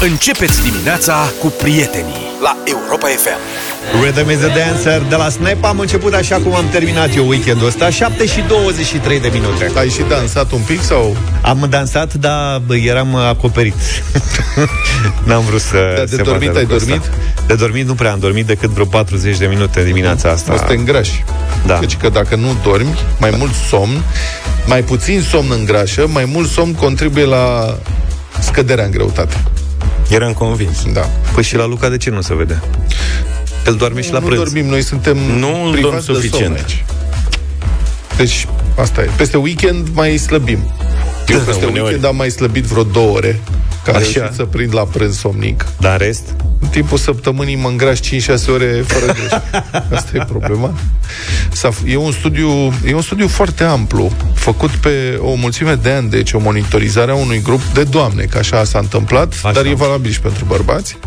[0.00, 3.38] Începeți dimineața cu prietenii la Europa FM.
[4.02, 7.66] Rhythm is a Dancer de la Snap Am început așa cum am terminat eu weekendul
[7.66, 11.16] ăsta 7 și 23 de minute Ai și dansat un pic sau?
[11.42, 13.74] Am dansat, dar bă, eram acoperit
[15.26, 17.00] N-am vrut să Da, de se dormit vadă ai lucrul dormit?
[17.00, 17.14] ăsta.
[17.46, 20.62] De dormit nu prea am dormit decât vreo 40 de minute dimineața asta O să
[20.62, 21.24] te îngrași.
[21.66, 21.78] Da.
[21.78, 24.02] Deci că dacă nu dormi, mai mult somn,
[24.66, 27.76] mai puțin somn îngrașă, mai mult somn contribuie la
[28.38, 29.36] scăderea în greutate.
[30.08, 30.84] Eram convins.
[30.92, 31.10] Da.
[31.34, 32.62] Păi și la Luca de ce nu se vede?
[33.66, 36.44] El doarme și la nu prânz dormim, noi suntem Nu îl dorm privați de suficient.
[36.44, 36.84] somn aici.
[38.16, 38.46] Deci,
[38.78, 39.10] asta e.
[39.16, 40.58] Peste weekend mai slăbim.
[41.28, 41.80] Eu peste uneori.
[41.80, 43.40] weekend am mai slăbit vreo două ore
[43.92, 44.22] care Așa.
[44.22, 44.32] Așa.
[44.34, 45.66] să prind la prânz somnic.
[45.80, 46.34] Dar în rest?
[46.60, 48.02] În timpul săptămânii mă îngraș 5-6
[48.48, 49.30] ore fără greș.
[49.96, 50.74] Asta e problema.
[51.52, 55.90] S-a, f- e, un studiu, e un studiu foarte amplu, făcut pe o mulțime de
[55.90, 59.48] ani, deci o monitorizare a unui grup de doamne, că așa s-a întâmplat, Așa.
[59.48, 59.62] așa.
[59.62, 60.98] dar e valabil și pentru bărbați,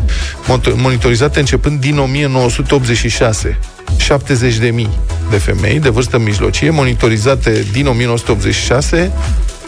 [0.46, 3.58] Mont- monitorizate începând din 1986.
[3.96, 4.90] 70 de mii
[5.30, 9.12] de femei de vârstă mijlocie, monitorizate din 1986,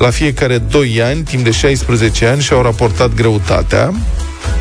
[0.03, 3.93] la fiecare 2 ani, timp de 16 ani, și-au raportat greutatea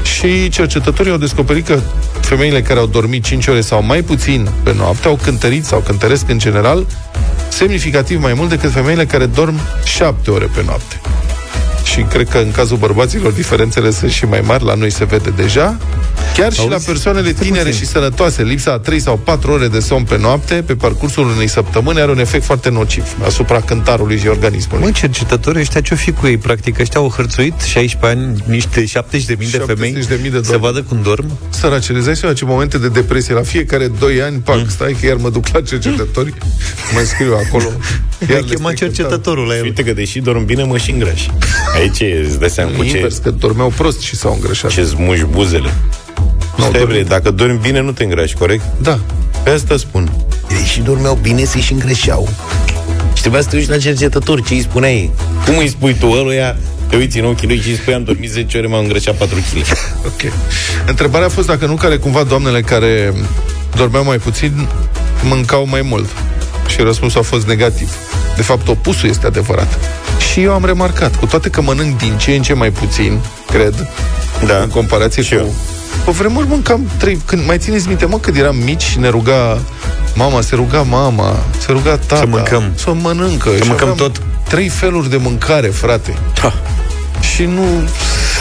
[0.03, 1.79] și cercetătorii au descoperit că
[2.19, 6.29] femeile care au dormit 5 ore sau mai puțin pe noapte au cântărit sau cântăresc
[6.29, 6.85] în general
[7.49, 11.01] semnificativ mai mult decât femeile care dorm 7 ore pe noapte.
[11.91, 15.29] Și cred că în cazul bărbaților diferențele sunt și mai mari, la noi se vede
[15.35, 15.77] deja.
[16.35, 16.71] Chiar și Auzi?
[16.71, 17.79] la persoanele Stai tinere puțin.
[17.79, 21.47] și sănătoase, lipsa a 3 sau 4 ore de somn pe noapte, pe parcursul unei
[21.47, 24.83] săptămâni, are un efect foarte nociv asupra cântarului și organismului.
[24.83, 26.37] Măi, cercetătorii ăștia ce-o fi cu ei?
[26.37, 30.29] Practic, ăștia au hărțuit 16 ani niște 70 de mii de femei 70.000 de să
[30.29, 30.57] doamne.
[30.57, 31.25] vadă cum dorm?
[31.49, 35.05] Săracele, îți dai seama ce momente de depresie la fiecare 2 ani, pac, stai că
[35.05, 36.33] iar mă duc la cercetători,
[36.93, 37.71] mă scriu acolo.
[38.29, 39.63] Iar le chema spui că cercetătorul la Și el.
[39.65, 41.29] uite că deși dorm bine, mă și îngrași.
[41.81, 44.71] Aici e, îți dai seama da, cu ce, Invers, că dormeau prost și s-au îngrășat.
[44.71, 45.73] ce zmuși buzele.
[46.57, 48.63] Nu, Stai, dorm- bre, dacă dormi bine, nu te îngrași, corect?
[48.81, 48.99] Da.
[49.43, 50.11] Pe asta spun.
[50.47, 52.29] Deși dormeau bine, se și îngreșeau.
[53.13, 55.11] Și trebuia să te uiți la cercetători, ce îi spuneai?
[55.45, 56.55] Cum îi spui tu ăluia?
[56.89, 59.35] Te uiți în ochii lui și îi spui, am dormit 10 ore, m-am îngreșat 4
[59.35, 59.65] kg.
[60.05, 60.31] Ok.
[60.87, 63.13] Întrebarea a fost dacă nu care cumva doamnele care
[63.75, 64.67] dormeau mai puțin
[65.23, 66.09] mâncau mai mult.
[66.67, 67.95] Și răspunsul a fost negativ.
[68.35, 69.79] De fapt, opusul este adevărat.
[70.31, 73.87] Și eu am remarcat, cu toate că mănânc din ce în ce mai puțin, cred,
[74.45, 74.57] Da.
[74.57, 75.35] în comparație Și cu...
[75.39, 75.53] eu.
[76.05, 77.19] Pe vremuri mâncam trei...
[77.25, 79.59] Când, mai țineți minte, mă, când eram mici și ne ruga
[80.15, 82.15] mama, se ruga mama, se ruga tata.
[82.15, 82.63] Să mâncăm.
[82.75, 83.49] Să mănâncă.
[83.49, 84.21] Să Și mâncăm aveam tot.
[84.47, 86.17] Trei feluri de mâncare, frate.
[86.41, 86.53] Ha.
[87.33, 87.63] Și nu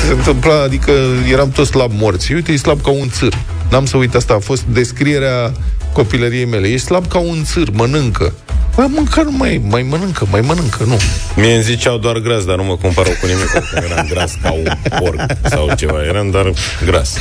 [0.07, 0.93] se întâmpla, adică
[1.31, 2.33] eram toți slab morți.
[2.33, 3.39] Uite, e slab ca un țâr.
[3.71, 5.53] N-am să uit asta, a fost descrierea
[5.93, 6.67] copilăriei mele.
[6.69, 8.33] Ești slab ca un țâr, mănâncă.
[8.81, 10.97] Bă, mânca nu mai, mai mănâncă, mai mănâncă, nu.
[11.37, 14.53] Mie îmi ziceau doar gras, dar nu mă comparau cu nimic, că eram gras ca
[14.53, 14.67] un
[14.99, 16.05] porc sau ceva.
[16.05, 16.53] Eram doar
[16.85, 17.19] gras.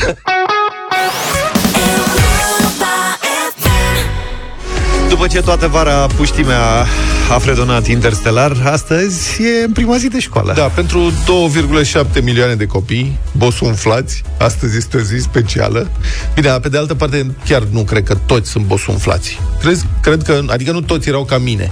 [5.19, 6.85] După ce toată vara puștimea
[7.31, 10.53] a fredonat interstelar, astăzi e în prima zi de școală.
[10.53, 11.11] Da, pentru
[12.21, 15.89] 2,7 milioane de copii, bosunflați, astăzi este o zi specială.
[16.33, 19.39] Bine, dar pe de altă parte, chiar nu cred că toți sunt bosunflați.
[19.59, 21.71] Cred, cred că, adică nu toți erau ca mine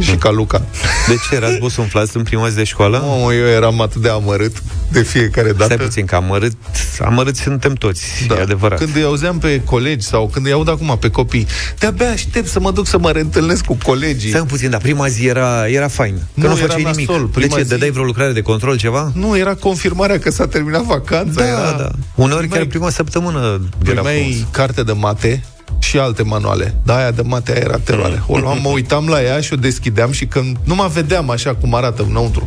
[0.00, 0.62] și ca Luca.
[1.08, 2.98] De ce erați bosunflați în prima zi de școală?
[3.06, 5.64] Mamă, eu eram atât de amărât de fiecare dată.
[5.74, 6.52] Stai puțin, că amărât,
[7.00, 8.34] amărât suntem toți, da.
[8.34, 8.78] e adevărat.
[8.78, 11.46] Când îi auzeam pe colegi sau când îi aud acum pe copii,
[11.78, 14.28] de-abia aștept să mă duc să mă reîntâlnesc cu colegii.
[14.28, 16.14] Stai un puțin, dar prima zi era, era fain.
[16.14, 17.08] Că Nu, nu, era făceai nimic.
[17.08, 17.24] nasol.
[17.24, 17.62] De Prima ce?
[17.62, 19.12] zi- Dădeai vreo lucrare de control, ceva?
[19.14, 21.40] Nu, era confirmarea că s-a terminat vacanța.
[21.40, 21.72] Da, era...
[21.78, 21.88] da.
[22.14, 23.68] Uneori Primeai- chiar prima săptămână era frumos.
[23.78, 25.44] Primeai carte de mate
[25.78, 26.74] și alte manuale.
[26.82, 28.22] Da, aia de mate aia era teroare.
[28.26, 31.54] O luam, mă uitam la ea și o deschideam și când nu mă vedeam așa
[31.54, 32.46] cum arată înăuntru,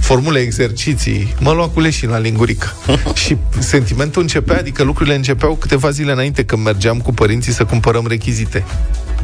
[0.00, 2.72] formule, exerciții, mă lua cu leșin la lingurică.
[3.24, 8.06] și sentimentul începea, adică lucrurile începeau câteva zile înainte când mergeam cu părinții să cumpărăm
[8.08, 8.64] rechizite.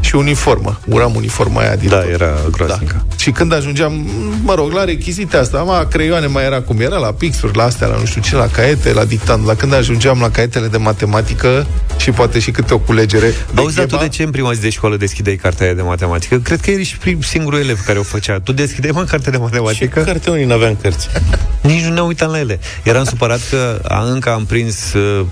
[0.01, 0.81] Și uniformă.
[0.87, 2.11] Uram uniforma aia din Da, tot.
[2.11, 3.07] era groaznică.
[3.17, 4.07] Și când ajungeam,
[4.43, 7.87] mă rog, la rechizite asta, ma, creioane mai era cum era, la pixuri, la astea,
[7.87, 9.47] la nu știu ce, la caiete, la dictant.
[9.47, 11.67] La când ajungeam la caietele de matematică
[12.01, 14.53] și poate și câte o culegere de Auzi, dar tu gheba, de ce în prima
[14.53, 16.39] zi de școală deschideai cartea aia de matematică?
[16.39, 18.41] Cred că ești prim- singurul elev care o făcea.
[18.41, 20.01] Tu deschideai mă cartea de Ce matematică?
[20.01, 21.09] carte unii n-aveam cărți?
[21.63, 22.61] Nici nu ne uitam la ele.
[22.83, 25.27] Eram supărat că a, încă am prins, uh,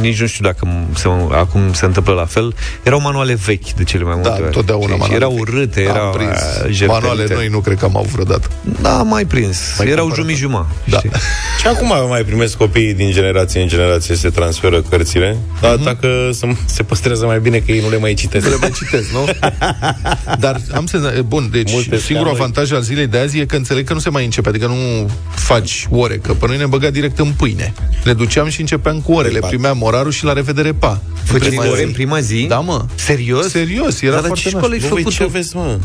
[0.00, 3.84] nici nu știu dacă m- se, acum se întâmplă la fel, erau manuale vechi de
[3.84, 4.44] cele mai multe Da, ori.
[4.44, 5.40] întotdeauna Și manuale erau vechi.
[5.48, 6.30] urâte, Am erau prins.
[6.30, 6.86] uh, jertfelite.
[6.86, 8.48] Manuale noi nu cred că am avut vreodată.
[8.80, 9.58] Da, mai prins.
[9.78, 10.24] Mai erau cumpărat.
[10.24, 10.66] jumii-juma.
[10.84, 10.96] Da.
[10.96, 11.10] știi?
[11.60, 15.84] Și acum mai primesc copiii din generație în generație, se transferă cărțile, dar Mhm.
[15.84, 18.44] dacă că se păstrează mai bine că ei nu le mai citesc.
[18.44, 19.24] Că le mai citesc, nu?
[20.44, 21.22] Dar am senzația...
[21.22, 22.34] Bun, deci Multe singurul scamuri.
[22.34, 25.10] avantaj al zilei de azi e că înțeleg că nu se mai începe, adică nu
[25.34, 27.72] faci ore, că pe noi ne băga direct în pâine.
[28.04, 31.00] Ne duceam și începeam cu orele, primeam orarul și la revedere, pa.
[31.24, 31.84] Făceți Prima ore zi.
[31.84, 32.46] în prima zi?
[32.48, 32.84] Da, mă.
[32.94, 33.48] Serios?
[33.48, 34.88] Serios, era Dar la foarte ce școală ai nașpa.
[34.88, 35.78] Nu, voi făcut ce aveți, mă?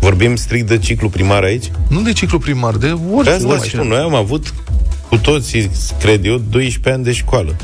[0.00, 1.70] Vorbim strict de ciclu primar aici?
[1.88, 3.24] Nu de ciclu primar, de ori.
[3.26, 4.54] Pe asta vă spun, noi am avut
[5.08, 5.70] cu toții,
[6.00, 7.56] cred eu, 12 ani de școală.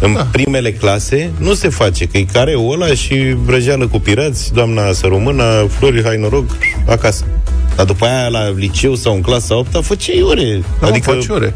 [0.00, 0.26] În Da.
[0.32, 5.06] primele clase nu se face, că e care ola și vrăjeală cu pirați, doamna să
[5.06, 6.56] română, flori, hai noroc,
[6.86, 7.24] acasă.
[7.76, 10.62] Dar după aia la liceu sau în clasa 8 făceai ore.
[10.80, 11.54] Da, adică mă, faci ore.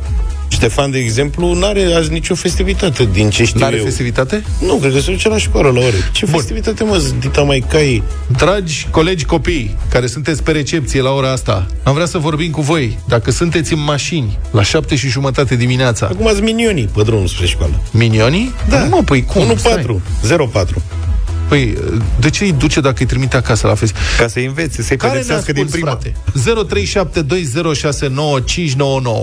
[0.56, 3.84] Ștefan, de exemplu, n-are azi nicio festivitate din ce știu N-are eu.
[3.84, 4.42] festivitate?
[4.66, 5.94] Nu, cred că se duce la școală la ore.
[6.12, 6.34] Ce Bun.
[6.34, 8.02] festivitate, mă, dita mai cai?
[8.36, 12.60] Dragi colegi copii, care sunteți pe recepție la ora asta, am vrea să vorbim cu
[12.60, 12.98] voi.
[13.08, 17.46] Dacă sunteți în mașini, la șapte și jumătate dimineața, Acum ați minionii pe drumul spre
[17.46, 17.80] școală.
[17.90, 18.52] minionii?
[18.68, 18.82] Da.
[18.82, 19.52] Nu, mă, păi cum?
[19.56, 19.82] Stai.
[19.82, 20.82] 1-4, 0-4.
[21.48, 21.74] Păi,
[22.20, 23.94] de ce îi duce dacă îi trimite acasă la fest?
[24.18, 25.98] Ca să învețe, să-i Care ne pedepsească din asculti, prima.
[26.00, 26.14] frate?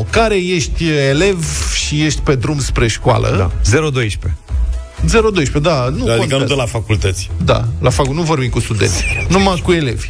[0.06, 3.52] 0372069599 Care ești elev și ești pe drum spre școală?
[3.72, 3.80] Da.
[3.90, 4.38] 012.
[5.06, 6.46] 012, da, nu Adică nu contează.
[6.46, 7.30] de la facultăți.
[7.46, 10.08] Da, la fac, nu vorbim cu studenți, numai cu elevi.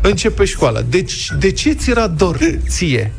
[0.00, 0.80] Începe școala.
[0.80, 2.38] Deci, de ce ți era dor
[2.68, 3.12] ție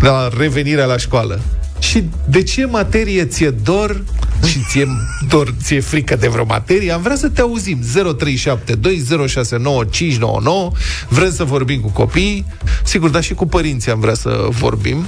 [0.00, 1.40] la revenirea la școală?
[1.78, 4.02] Și de ce materie ți-e dor
[4.44, 4.88] și ție
[5.28, 6.92] dor, ție frică de vreo materie?
[6.92, 7.78] Am vrea să te auzim.
[7.82, 7.86] 0372069599.
[11.08, 12.44] Vrem să vorbim cu copiii.
[12.84, 15.04] Sigur, dar și cu părinții am vrea să vorbim.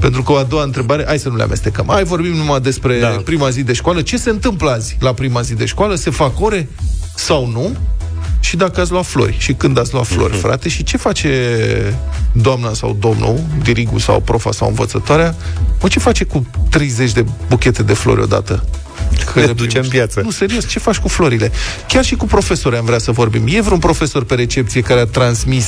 [0.00, 1.86] Pentru că o a doua întrebare, hai să nu le amestecăm.
[1.88, 3.10] Hai vorbim numai despre da.
[3.10, 3.16] Da.
[3.16, 4.02] prima zi de școală.
[4.02, 5.94] Ce se întâmplă azi la prima zi de școală?
[5.94, 6.68] Se fac ore
[7.14, 7.76] sau nu?
[8.46, 11.30] Și dacă ați luat flori și când ați luat flori, frate, și ce face
[12.32, 15.34] doamna sau domnul, dirigul sau profa sau învățătoarea,
[15.80, 18.64] mă, ce face cu 30 de buchete de flori odată?
[19.32, 19.96] Că Le le duce în primești.
[19.96, 20.20] piață.
[20.20, 21.52] Nu, serios, ce faci cu florile?
[21.88, 23.44] Chiar și cu profesori am vrea să vorbim.
[23.48, 25.66] E vreun profesor pe recepție care a transmis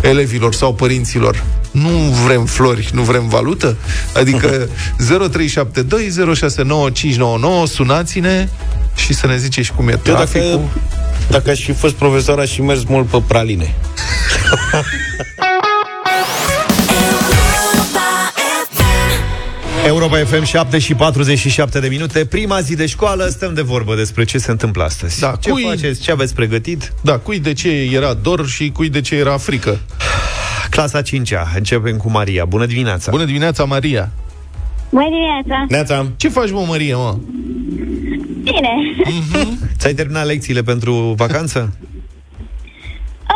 [0.00, 1.88] elevilor sau părinților nu
[2.26, 3.76] vrem flori, nu vrem valută?
[4.14, 4.68] Adică
[5.08, 8.48] 0372069599 sunați-ne
[8.96, 10.50] și să ne ziceți cum e Eu traficul.
[10.50, 10.60] dacă,
[11.30, 13.74] dacă aș fi fost profesor, aș fi mers mult pe praline.
[19.86, 24.24] Europa FM 7 și 47 de minute Prima zi de școală, stăm de vorbă despre
[24.24, 26.92] ce se întâmplă astăzi Da, Ce cui- faceți, ce aveți pregătit?
[27.02, 29.78] Da, cui de ce era dor și cui de ce era frică.
[30.70, 34.10] Clasa 5-a, începem cu Maria Bună dimineața Bună dimineața, Maria!
[34.90, 35.64] Bună dimineața!
[35.68, 37.16] Neața, Ce faci, mă, Maria, mă?
[38.54, 38.74] Bine!
[39.78, 41.76] Ți-ai terminat lecțiile pentru vacanță?
[43.24, 43.34] A,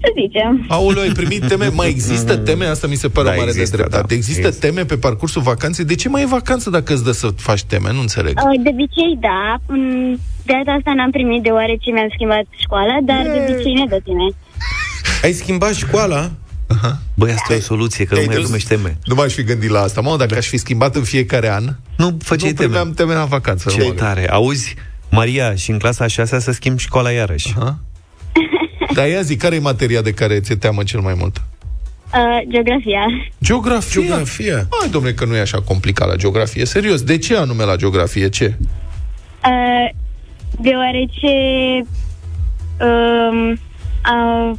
[0.00, 0.64] să zicem.
[0.68, 1.68] Aoleu, ai primit teme?
[1.68, 2.64] Mai există teme?
[2.66, 4.06] Asta mi se pare Da, o mare există, de dreptate.
[4.08, 4.14] da.
[4.14, 4.66] Există Există.
[4.66, 5.84] teme pe parcursul vacanței?
[5.84, 7.92] De ce mai e vacanță dacă îți dă să faci teme?
[7.92, 8.38] Nu înțeleg.
[8.38, 9.56] A, De obicei, da.
[9.68, 13.98] Mm, De data asta n-am primit deoarece mi-am schimbat școala, dar de obicei ne dă
[14.04, 14.26] tine.
[15.22, 16.30] ai schimbat școala?
[17.14, 18.44] Băi, asta e o soluție, că nu Te-ai mai dus?
[18.44, 20.00] primești teme Nu m-aș fi gândit la asta.
[20.00, 21.64] Mă, dacă aș fi schimbat în fiecare an,
[21.96, 23.70] Nu făceai nu teme primeam teme la vacanță.
[23.70, 24.74] nu Ce mă tare, auzi?
[25.10, 27.76] Maria, și în clasa a 6 să schimbi școala iarăși gândesc.
[28.94, 31.42] Dar ia zi, care e materia de care ți-e teamă cel mai mult?
[32.10, 32.18] A,
[32.48, 33.00] Geografia.
[33.42, 34.00] Geografia.
[34.02, 34.54] Geografia.
[34.80, 36.64] Hai, domnule, că nu e așa complicat la geografie.
[36.64, 38.28] Serios, de ce anume la geografie?
[38.28, 38.54] Ce?
[39.40, 39.50] A,
[40.60, 41.32] Deoarece...
[42.80, 43.58] Um,
[44.02, 44.14] a,
[44.44, 44.58] nu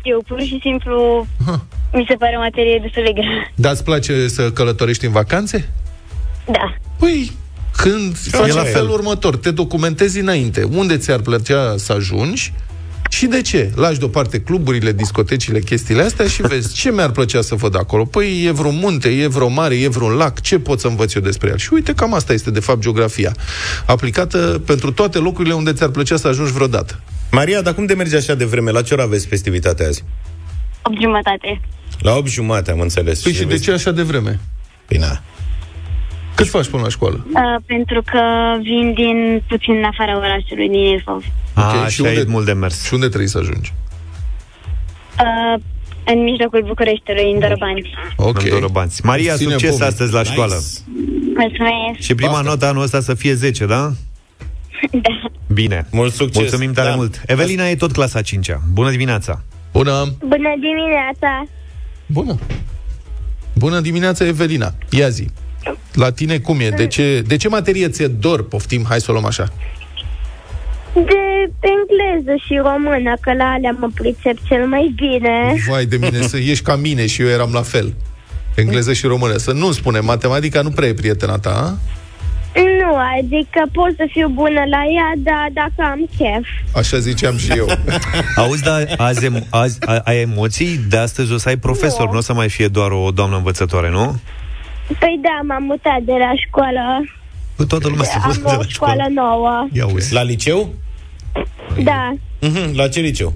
[0.00, 1.26] știu, pur și simplu
[1.92, 3.52] mi se pare o materie destul de grea.
[3.54, 5.68] Dar îți place să călătorești în vacanțe?
[6.46, 6.74] Da.
[6.98, 7.32] Păi,
[7.76, 8.98] când faci e la la felul fel.
[8.98, 10.62] următor, te documentezi înainte.
[10.62, 12.52] Unde ți-ar plăcea să ajungi
[13.10, 13.70] și de ce?
[13.74, 18.04] Lași deoparte cluburile, discotecile, chestiile astea și vezi ce mi-ar plăcea să văd acolo.
[18.04, 21.22] Păi e vreun munte, e vreo mare, e vreun lac, ce pot să învăț eu
[21.22, 21.56] despre el?
[21.56, 23.32] Și uite, cam asta este de fapt geografia.
[23.86, 27.00] Aplicată pentru toate locurile unde ți-ar plăcea să ajungi vreodată.
[27.30, 28.70] Maria, dar cum de merge așa de vreme?
[28.70, 30.04] La ce oră aveți festivitatea azi?
[30.82, 31.60] 8 jumătate.
[32.00, 33.22] La 8 jumate, am înțeles.
[33.22, 34.40] Păi și de vezi- ce așa de vreme?
[34.86, 35.20] Păi na.
[36.34, 37.26] Cât faci până la școală?
[37.34, 38.20] A, pentru că
[38.62, 41.24] vin din puțin în afara orașului, din Ilfov.
[41.54, 43.72] A, Ok, și și unde- ai mult de mers Și unde trebuie să ajungi?
[45.16, 45.24] A,
[46.12, 47.40] în mijlocul Bucureștiului, în Ok.
[47.42, 47.88] Dorobanți.
[48.44, 49.04] În Dorobanți.
[49.04, 49.88] Maria, Ține succes pumnul.
[49.88, 50.54] astăzi la școală
[51.34, 51.98] Mulțumesc!
[52.00, 52.48] Și prima Basta.
[52.48, 53.92] notă anul ăsta să fie 10, da?
[54.90, 55.30] Da.
[55.60, 56.40] Bine Mult succes.
[56.40, 56.94] Mulțumim tare Da.
[56.94, 60.14] mult Evelina e tot clasa 5-a Bună dimineața Bună!
[60.18, 61.46] Bună dimineața!
[62.06, 62.38] Bună!
[63.54, 64.74] Bună dimineața, Evelina.
[64.90, 65.28] Ia zi.
[65.92, 66.68] La tine cum e?
[66.68, 68.48] De ce, de ce materie ți-e dor?
[68.48, 69.52] Poftim, hai să o luăm așa.
[70.92, 75.54] De engleză și română, că la alea mă pricep cel mai bine.
[75.68, 77.94] Vai de mine, să ieși ca mine și eu eram la fel.
[78.54, 79.36] Engleză și română.
[79.36, 81.78] Să nu spune, matematica nu prea e prietena ta, a?
[82.54, 86.46] Nu, adică pot să fiu bună la ea, dar dacă am chef.
[86.74, 87.66] Așa ziceam și eu.
[88.42, 90.76] Auzi, dar azi, em- azi a- ai emoții?
[90.88, 92.18] De astăzi o să ai profesor, nu, Nu.
[92.18, 94.20] o să mai fie doar o doamnă învățătoare, nu?
[94.98, 97.04] Păi da, m-am mutat de la școală.
[97.56, 99.12] Păi Toată lumea se Am mută de o la școală școală.
[99.14, 99.66] nouă.
[99.72, 100.12] Ia uzi.
[100.12, 100.74] La liceu?
[101.82, 103.32] Da, Mhm, La ce liceu?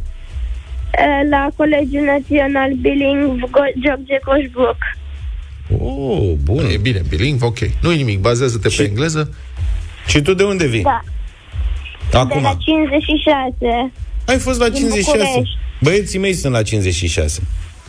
[0.91, 4.77] eh, la Colegiul Național Bilingv Go- George Coșbuc.
[5.79, 6.65] Oh, bun.
[6.71, 7.59] E bine, bilingv, ok.
[7.81, 9.35] Nu-i nimic, bazează-te pe engleză.
[10.07, 10.83] Și tu de unde vii?
[10.83, 11.03] Da,
[12.11, 12.59] de la Acum.
[12.61, 13.93] 56.
[14.27, 15.17] Ai fost la din 56.
[15.17, 15.57] București.
[15.81, 17.43] Băieții mei sunt la 56.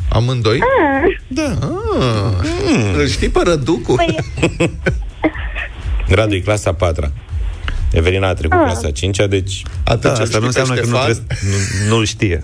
[0.09, 0.59] Amândoi?
[0.59, 1.57] Ah, Da.
[1.61, 2.47] Ah,
[2.97, 3.93] îl știi pe Răducu?
[3.95, 4.15] păi,
[6.07, 7.13] Radu e clasa 4
[7.91, 8.63] Evelina a trecut Ah.
[8.65, 11.03] clasa 5 deci Atunci Da, îl asta știi nu pe înseamnă că nu, Ștefan?
[11.05, 11.27] trebuie,
[11.89, 12.43] nu, nu-l știe.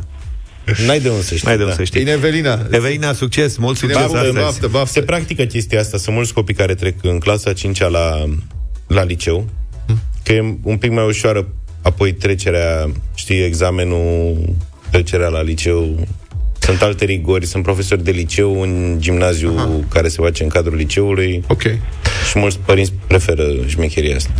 [0.86, 1.48] N-ai de unde să știi.
[1.48, 1.70] N-ai de da.
[1.70, 2.00] unde să știi.
[2.00, 2.68] Bine, Evelina.
[2.72, 4.34] Evelina, succes, mult succes Baftă, astăzi.
[4.34, 4.92] baftă, baftă.
[4.92, 5.98] Se practică chestia asta.
[5.98, 8.26] Sunt mulți copii care trec în clasa 5 la,
[8.88, 9.48] la liceu,
[10.24, 11.48] că e un pic mai ușoară
[11.82, 14.38] apoi trecerea, știi, examenul,
[14.92, 16.08] trecerea la liceu.
[16.60, 19.70] Sunt alte rigori, sunt profesori de liceu, un gimnaziu Aha.
[19.94, 21.62] care se face în cadrul liceului Ok.
[22.30, 24.32] și mulți părinți preferă șmecheria asta.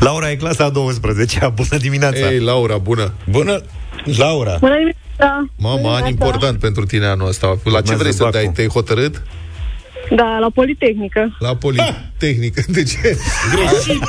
[0.00, 2.32] Laura e clasa a 12 Bună dimineața!
[2.32, 3.12] Ei, Laura, bună.
[3.30, 3.62] Bună,
[4.04, 4.56] Laura!
[4.60, 5.46] bună dimineața!
[5.56, 7.46] Mama, an important pentru tine anul ăsta.
[7.46, 8.40] La ce Urmează vrei să bacul.
[8.42, 8.50] dai?
[8.54, 9.22] Te-ai hotărât?
[10.16, 11.36] Da, la Politehnică.
[11.38, 12.62] La Politehnică.
[12.68, 13.16] De ce?
[13.54, 14.02] Greșit.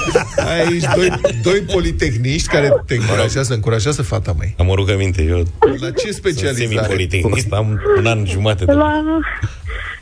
[0.50, 1.10] Ai aici doi,
[1.44, 4.56] doi politehniști care te încurajează, încurajează fata măi.
[4.58, 5.38] Am o rugăminte, eu
[5.80, 6.66] La ce sunt specializare?
[6.68, 8.72] semi-politechnist, am un an jumate de...
[8.72, 9.04] La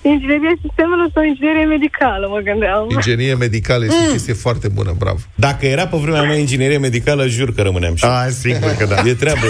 [0.02, 2.88] inginerie sistemelor sau inginerie medicală, mă gândeam.
[2.90, 5.20] Ingenie medicală este o chestie foarte bună, bravo.
[5.36, 8.96] Dacă era pe vremea mea inginerie medicală, jur că rămâneam și A, sigur că da.
[9.10, 9.48] E treabă.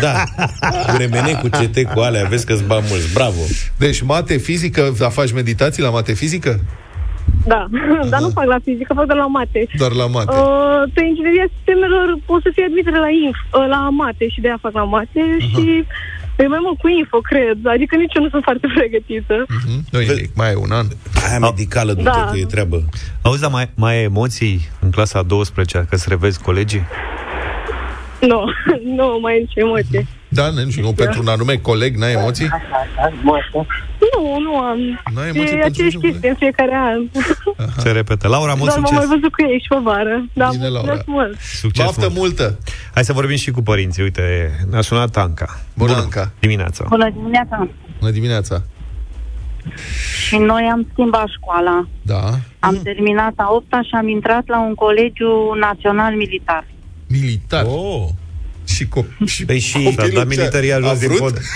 [0.00, 0.24] Da.
[0.86, 3.12] Cu remene, cu CT, cu alea, vezi că-ți bani mulți.
[3.12, 3.40] Bravo.
[3.78, 6.60] Deci, mate, fizică, da, faci meditații la mate fizică?
[7.46, 7.66] Da,
[8.10, 9.66] dar nu fac la fizică, fac doar la mate.
[9.76, 10.36] Doar la mate.
[10.36, 14.48] Uh, pe ingineria sistemelor pot să fie admitere la, inf, uh, la mate și de
[14.48, 15.84] aia fac la mate și
[16.42, 17.58] e mai mult cu info, cred.
[17.64, 19.34] Adică nici eu nu sunt foarte pregătită.
[19.48, 19.84] Mhm.
[19.90, 20.86] Nu-i nimic, mai e un an.
[21.28, 22.28] Aia medicală, du-te Da.
[22.32, 22.84] că e treabă.
[23.22, 26.82] Auzi, dar mai, mai ai emoții în clasa a 12 că să revezi colegii?
[28.20, 28.44] Nu,
[28.96, 30.06] nu mai e nicio emoție.
[30.32, 32.48] Da, nu, nu pentru un anume coleg, n-ai emoții?
[34.14, 34.78] Nu, nu am.
[35.14, 37.00] N-ai emoții E pentru aceeași niciun chestie în fiecare an.
[37.76, 38.28] Se repetă.
[38.28, 39.18] Laura, mult Doar m-am mai succes!
[39.18, 40.24] văzut cu ei și pe vară.
[40.32, 40.80] Da, Bine, Laura.
[40.92, 41.38] mulțumesc mult.
[41.40, 42.14] Succes Baftă mult.
[42.16, 42.58] multă!
[42.94, 44.02] Hai să vorbim și cu părinții.
[44.02, 45.60] Uite, ne-a sunat Anca.
[45.74, 46.30] Bună, Anca.
[46.40, 46.84] dimineața.
[46.88, 47.68] Bună dimineața!
[47.98, 48.62] Bună dimineața!
[50.26, 51.86] Și noi am schimbat școala.
[52.02, 52.22] Da,
[52.58, 56.64] Am terminat a 8 și am intrat la un colegiu național militar.
[57.06, 57.64] militar.
[57.66, 58.08] Oh.
[58.80, 61.18] Și, co- și Păi și- copilul S-a dat ce- militaria jos din vrut?
[61.18, 61.38] pod.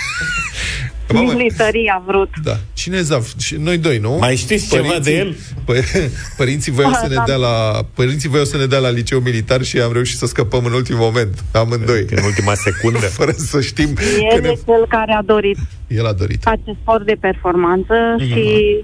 [1.13, 2.29] Mamă, Militarii a vrut.
[2.43, 2.57] Da.
[2.73, 3.33] Cine Zav?
[3.39, 4.17] Și noi doi, nu?
[4.19, 5.35] Mai știți ceva de el?
[5.63, 7.23] Pă- părinții voiau să ne Da.
[7.25, 10.65] dea la părinții voiau să ne dea la liceu militar și am reușit să scăpăm
[10.65, 12.05] în ultimul moment, amândoi.
[12.09, 13.05] În ultima secundă.
[13.19, 14.03] Fără să știm că
[14.33, 14.47] El ne...
[14.47, 16.41] e cel care a dorit El a dorit.
[16.41, 17.93] face sport de performanță
[18.27, 18.83] și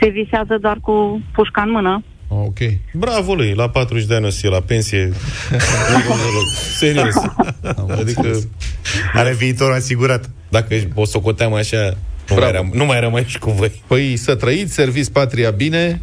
[0.00, 2.02] se visează doar cu pușca în mână.
[2.34, 2.58] Ah, ok.
[2.92, 5.12] Bravo lui, la 40 de ani o să fie la pensie.
[6.78, 7.14] Serios.
[7.98, 8.38] Adică,
[9.14, 10.30] Are viitor asigurat.
[10.48, 11.76] dacă o socoteam așa,
[12.28, 12.52] nu mai, Bravo.
[12.52, 13.82] eram, nu mai rămâi și cu voi.
[13.86, 16.00] Păi să trăiți, serviți patria bine,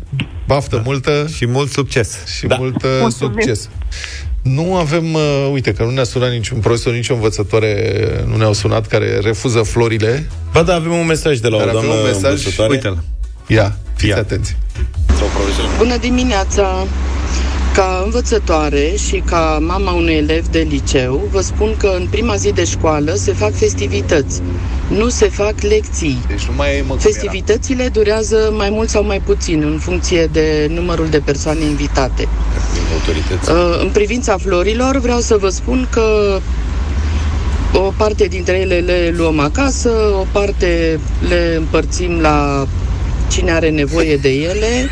[0.47, 0.81] baftă da.
[0.85, 2.17] multă Și mult succes.
[2.37, 2.55] și Da.
[2.55, 3.33] mult uh, Mulțumim.
[3.33, 3.69] succes.
[4.41, 8.87] Nu avem, uh, uite, că nu ne-a sunat niciun profesor, nicio învățătoare, nu ne-au sunat,
[8.87, 10.27] care refuză florile.
[10.53, 12.71] Ba da, avem un mesaj de la Dar o avem doamnă un mesaj, învățătoare.
[12.73, 13.03] Uite-l.
[13.47, 14.17] Ia, fiți Ia.
[14.17, 14.55] atenți.
[15.79, 15.87] Sau profesor.
[15.87, 16.87] Bună dimineața!
[17.73, 22.51] Ca învățătoare și ca mama unui elev de liceu, vă spun că în prima zi
[22.51, 24.41] de școală se fac festivități,
[24.87, 26.17] nu se fac lecții.
[26.27, 30.67] Deci nu mai e mă Festivitățile durează mai mult sau mai puțin în funcție de
[30.73, 32.27] numărul de persoane invitate.
[32.93, 33.51] Autorități.
[33.51, 36.39] Uh, În privința florilor, vreau să vă spun că
[37.73, 42.67] o parte dintre ele le luăm acasă, o parte le împărțim la
[43.29, 44.89] cine are nevoie de ele.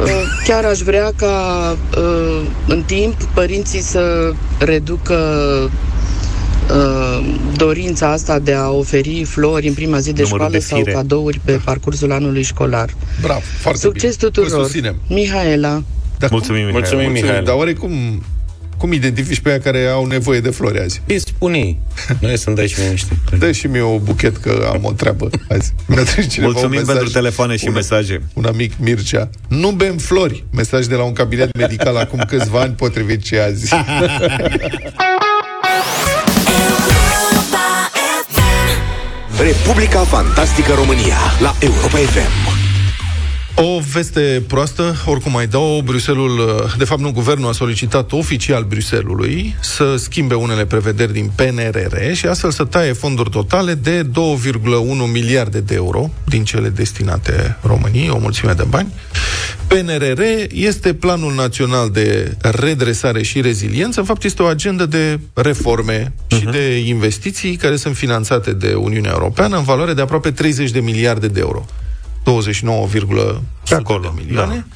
[0.00, 0.08] Uh,
[0.46, 5.14] Chiar aș vrea ca uh, în timp părinții să reducă
[6.70, 10.78] uh, dorința asta de a oferi flori în prima zi de Numărul școală de sau
[10.78, 10.92] fire.
[10.92, 12.90] cadouri pe parcursul anului școlar.
[13.20, 14.30] Bravo, foarte Succes bine.
[14.34, 14.62] Îl tuturor!
[14.64, 14.96] susținem.
[15.08, 15.82] Mihaela
[16.18, 16.72] Dar cum- Mulțumim, Mihail.
[16.78, 17.44] Mulțumim, Mulțumim, Mihail.
[17.44, 17.90] dar oare cum,
[18.82, 21.02] cum identifici pe aia care au nevoie de flori azi?
[21.06, 21.76] Îi spune
[22.20, 23.18] Noi să-mi dai și mie niște.
[23.38, 25.74] Dă și mie o buchet că am o treabă azi.
[25.86, 28.22] Mi-a trimis cineva un Mulțumim mesaj, pentru telefoane și un, mesaje.
[28.34, 29.30] Un amic Mircea.
[29.48, 30.44] Nu bem flori.
[30.50, 33.74] Mesaj de la un cabinet medical acum câțiva ani potrivit ce azi.
[39.38, 42.51] Republica Fantastică România la Europa FM.
[43.54, 49.56] O veste proastă, oricum mai dau, Bruselul, de fapt nu, guvernul a solicitat oficial Bruselului
[49.60, 54.10] să schimbe unele prevederi din PNRR și astfel să taie fonduri totale de 2,1
[55.12, 58.92] miliarde de euro din cele destinate României, o mulțime de bani.
[59.66, 66.12] PNRR este Planul Național de Redresare și Reziliență, în fapt este o agendă de reforme
[66.12, 66.38] uh-huh.
[66.38, 70.80] și de investiții care sunt finanțate de Uniunea Europeană în valoare de aproape 30 de
[70.80, 71.66] miliarde de euro.
[72.24, 72.86] 29,
[73.70, 74.66] acolo, de milioane.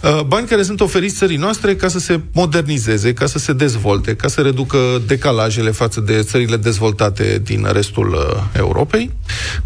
[0.00, 0.22] Da.
[0.26, 4.28] Bani care sunt oferiți țării noastre ca să se modernizeze, ca să se dezvolte, ca
[4.28, 9.10] să reducă decalajele față de țările dezvoltate din restul uh, Europei.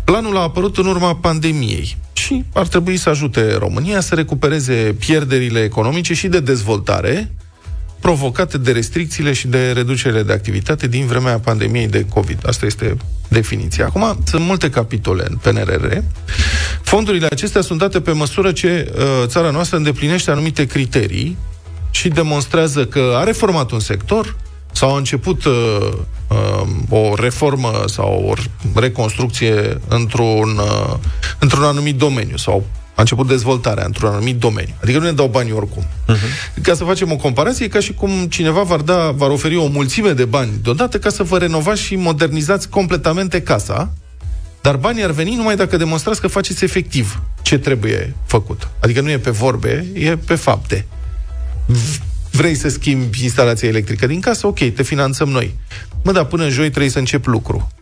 [0.05, 5.63] Planul a apărut în urma pandemiei și ar trebui să ajute România să recupereze pierderile
[5.63, 7.33] economice și de dezvoltare
[8.01, 12.39] provocate de restricțiile și de reducerile de activitate din vremea pandemiei de COVID.
[12.47, 12.97] Asta este
[13.29, 13.87] definiția.
[13.87, 15.97] Acum, sunt multe capitole în PNRR.
[16.83, 21.37] Fondurile acestea sunt date pe măsură ce uh, țara noastră îndeplinește anumite criterii
[21.91, 24.37] și demonstrează că a reformat un sector
[24.73, 25.55] sau a început uh,
[26.29, 28.35] uh, o reformă sau
[28.75, 30.95] o reconstrucție într-un, uh,
[31.39, 32.67] într-un anumit domeniu sau
[33.01, 34.75] a început dezvoltarea într-un anumit domeniu.
[34.83, 35.83] Adică nu ne dau bani oricum.
[35.83, 36.63] Uh-huh.
[36.63, 39.67] Ca să facem o comparație, e ca și cum cineva v-ar, da, v-ar oferi o
[39.67, 43.93] mulțime de bani deodată ca să vă renovați și modernizați completamente casa,
[44.61, 48.69] dar banii ar veni numai dacă demonstrați că faceți efectiv ce trebuie făcut.
[48.81, 50.87] Adică nu e pe vorbe, e pe fapte.
[52.31, 54.47] Vrei să schimbi instalația electrică din casă?
[54.47, 55.55] Ok, te finanțăm noi.
[56.03, 57.73] Mă, dar până joi trebuie să încep lucru.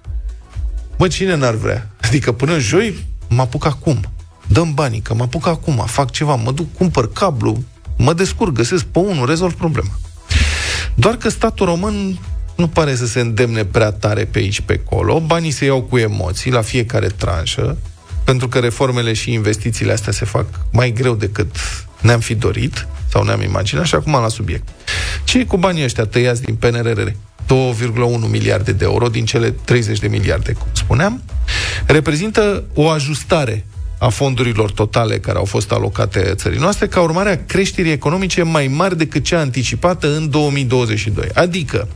[0.98, 1.90] Mă, cine n-ar vrea?
[2.00, 4.00] Adică până joi mă apuc acum
[4.48, 7.62] dăm banii, că mă apuc acum, fac ceva, mă duc, cumpăr cablu,
[7.96, 9.90] mă descurc, găsesc pe unul, rezolv problema.
[10.94, 12.18] Doar că statul român
[12.56, 15.20] nu pare să se îndemne prea tare pe aici, pe acolo.
[15.20, 17.78] Banii se iau cu emoții la fiecare tranșă,
[18.24, 21.56] pentru că reformele și investițiile astea se fac mai greu decât
[22.00, 24.68] ne-am fi dorit sau ne-am imaginat și acum la subiect.
[25.24, 27.00] Ce e cu banii ăștia tăiați din PNRR?
[27.00, 31.22] 2,1 miliarde de euro din cele 30 de miliarde, cum spuneam,
[31.86, 33.64] reprezintă o ajustare
[33.98, 38.66] a fondurilor totale care au fost alocate țării noastre, ca urmare a creșterii economice mai
[38.66, 41.28] mari decât cea anticipată în 2022.
[41.34, 41.88] Adică,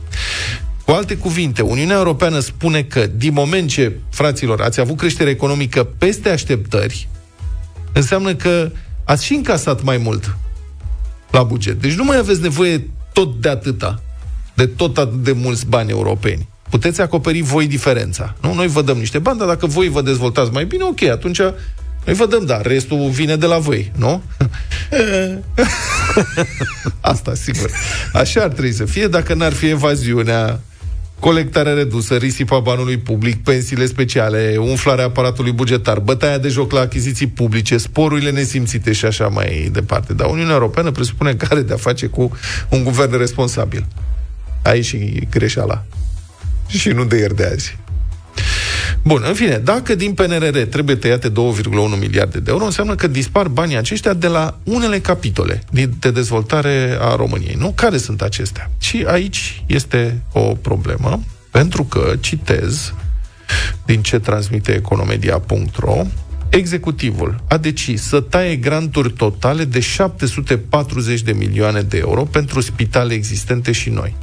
[0.85, 5.83] cu alte cuvinte, Uniunea Europeană spune că din moment ce, fraților, ați avut creștere economică
[5.83, 7.07] peste așteptări,
[7.93, 8.71] înseamnă că
[9.03, 10.37] ați și încasat mai mult
[11.31, 11.81] la buget.
[11.81, 14.01] Deci nu mai aveți nevoie tot de atâta,
[14.53, 16.47] de tot atât de mulți bani europeni.
[16.69, 18.35] Puteți acoperi voi diferența.
[18.41, 18.53] Nu?
[18.53, 21.39] Noi vă dăm niște bani, dar dacă voi vă dezvoltați mai bine, ok, atunci
[22.05, 24.21] noi vă dăm, da, restul vine de la voi, nu?
[27.01, 27.69] Asta, sigur.
[28.13, 30.59] Așa ar trebui să fie dacă n-ar fi evaziunea,
[31.19, 37.27] colectarea redusă, risipa banului public, pensiile speciale, umflarea aparatului bugetar, bătaia de joc la achiziții
[37.27, 40.13] publice, sporurile nesimțite și așa mai departe.
[40.13, 42.31] Dar Uniunea Europeană presupune că are de-a face cu
[42.69, 43.85] un guvern responsabil.
[44.63, 45.85] Aici și greșeala.
[46.67, 47.77] Și nu de ieri de azi.
[49.03, 51.33] Bun, în fine, dacă din PNRR trebuie tăiate 2,1
[51.99, 55.63] miliarde de euro, înseamnă că dispar banii aceștia de la unele capitole
[55.99, 57.55] de dezvoltare a României.
[57.59, 57.71] Nu?
[57.75, 58.71] Care sunt acestea?
[58.79, 61.19] Și aici este o problemă,
[61.51, 62.93] pentru că, citez
[63.85, 66.05] din ce transmite economedia.ro,
[66.49, 73.13] Executivul a decis să taie granturi totale de 740 de milioane de euro pentru spitale
[73.13, 74.15] existente și noi.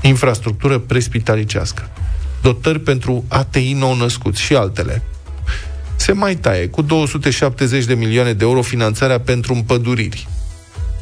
[0.00, 1.90] Infrastructură prespitalicească
[2.44, 5.02] dotări pentru ATI nou-născuți și altele.
[5.96, 10.28] Se mai taie cu 270 de milioane de euro finanțarea pentru împăduriri.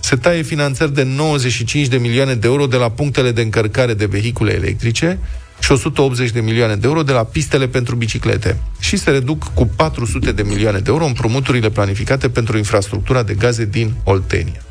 [0.00, 4.06] Se taie finanțări de 95 de milioane de euro de la punctele de încărcare de
[4.06, 5.18] vehicule electrice
[5.60, 8.58] și 180 de milioane de euro de la pistele pentru biciclete.
[8.80, 13.64] Și se reduc cu 400 de milioane de euro împrumuturile planificate pentru infrastructura de gaze
[13.64, 14.62] din Oltenia.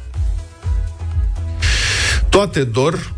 [2.29, 3.13] Toate dor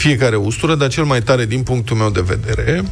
[0.00, 2.84] fiecare ustură, dar cel mai tare din punctul meu de vedere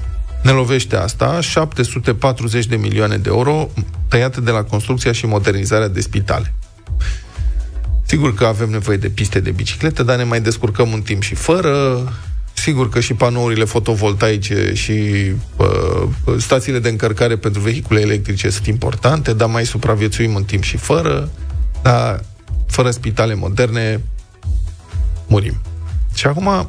[0.42, 3.70] ne lovește asta, 740 de milioane de euro
[4.08, 6.54] tăiate de la construcția și modernizarea de spitale.
[8.04, 11.34] Sigur că avem nevoie de piste de biciclete, dar ne mai descurcăm un timp și
[11.34, 12.02] fără.
[12.52, 14.92] Sigur că și panourile fotovoltaice și
[15.56, 20.76] uh, stațiile de încărcare pentru vehicule electrice sunt importante, dar mai supraviețuim un timp și
[20.76, 21.30] fără.
[21.82, 22.24] Dar
[22.66, 24.00] fără spitale moderne
[25.26, 25.60] murim.
[26.14, 26.68] Și acum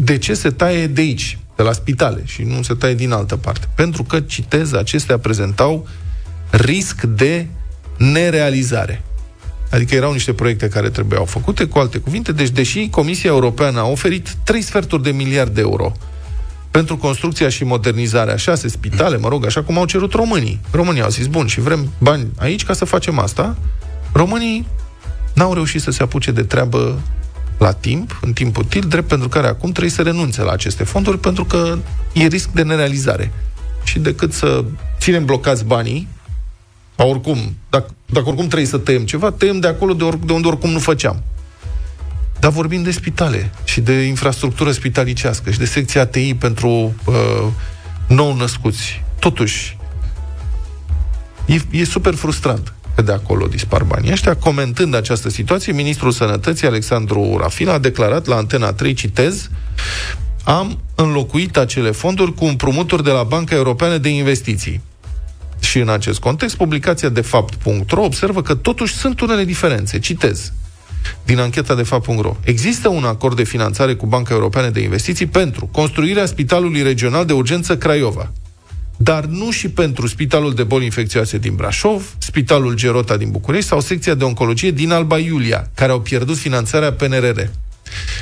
[0.00, 3.36] de ce se taie de aici, de la spitale, și nu se taie din altă
[3.36, 3.68] parte?
[3.74, 5.88] Pentru că, citez, acestea prezentau
[6.50, 7.46] risc de
[7.96, 9.02] nerealizare.
[9.70, 13.86] Adică erau niște proiecte care trebuiau făcute, cu alte cuvinte, deci deși Comisia Europeană a
[13.86, 15.92] oferit 3 sferturi de miliard de euro
[16.70, 20.60] pentru construcția și modernizarea șase spitale, mă rog, așa cum au cerut românii.
[20.70, 23.56] Românii au zis, bun, și vrem bani aici ca să facem asta,
[24.12, 24.66] Românii
[25.34, 27.00] n-au reușit să se apuce de treabă
[27.58, 31.18] la timp, în timp util, drept pentru care acum trebuie să renunțe la aceste fonduri,
[31.18, 31.78] pentru că
[32.12, 33.32] e risc de nerealizare.
[33.84, 34.64] Și decât să
[34.98, 36.08] ținem blocați banii,
[36.96, 40.48] oricum, dacă, dacă oricum trebuie să tăiem ceva, tăiem de acolo de, or, de unde
[40.48, 41.22] oricum nu făceam.
[42.40, 47.46] Dar vorbim de spitale și de infrastructură spitalicească și de secția ATI pentru uh,
[48.06, 49.02] nou născuți.
[49.18, 49.76] Totuși,
[51.46, 54.36] e, e super frustrant că de acolo dispar banii ăștia.
[54.36, 59.50] Comentând această situație, ministrul sănătății, Alexandru Rafila, a declarat la Antena 3, citez,
[60.44, 64.80] am înlocuit acele fonduri cu împrumuturi de la Banca Europeană de Investiții.
[65.60, 69.98] Și în acest context, publicația de fapt.ro observă că totuși sunt unele diferențe.
[69.98, 70.52] Citez
[71.24, 72.36] din ancheta de fapt.ro.
[72.40, 77.32] Există un acord de finanțare cu Banca Europeană de Investiții pentru construirea Spitalului Regional de
[77.32, 78.32] Urgență Craiova,
[79.00, 83.80] dar nu și pentru Spitalul de Boli Infecțioase din Brașov, Spitalul Gerota din București sau
[83.80, 87.40] secția de oncologie din Alba Iulia, care au pierdut finanțarea PNRR.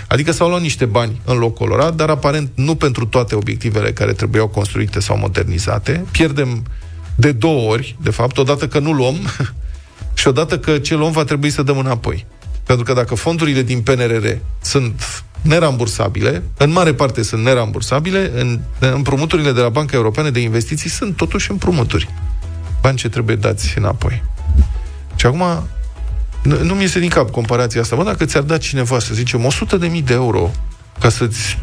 [0.08, 4.12] Adică s-au luat niște bani în loc colorat, dar aparent nu pentru toate obiectivele care
[4.12, 6.04] trebuiau construite sau modernizate.
[6.10, 6.64] Pierdem
[7.14, 9.16] de două ori, de fapt, odată că nu luăm
[10.18, 12.26] și odată că ce luăm va trebui să dăm înapoi.
[12.64, 14.26] Pentru că dacă fondurile din PNRR
[14.62, 20.90] sunt nerambursabile, în mare parte sunt nerambursabile, în, împrumuturile de la Banca Europeană de Investiții
[20.90, 22.08] sunt totuși împrumuturi.
[22.80, 24.22] Bani ce trebuie dați înapoi.
[25.14, 25.68] Și acum,
[26.42, 27.96] nu, nu mi iese din cap comparația asta.
[27.96, 30.50] Mă, dacă ți-ar da cineva, să zicem, 100 de mii de euro
[31.00, 31.58] ca să-ți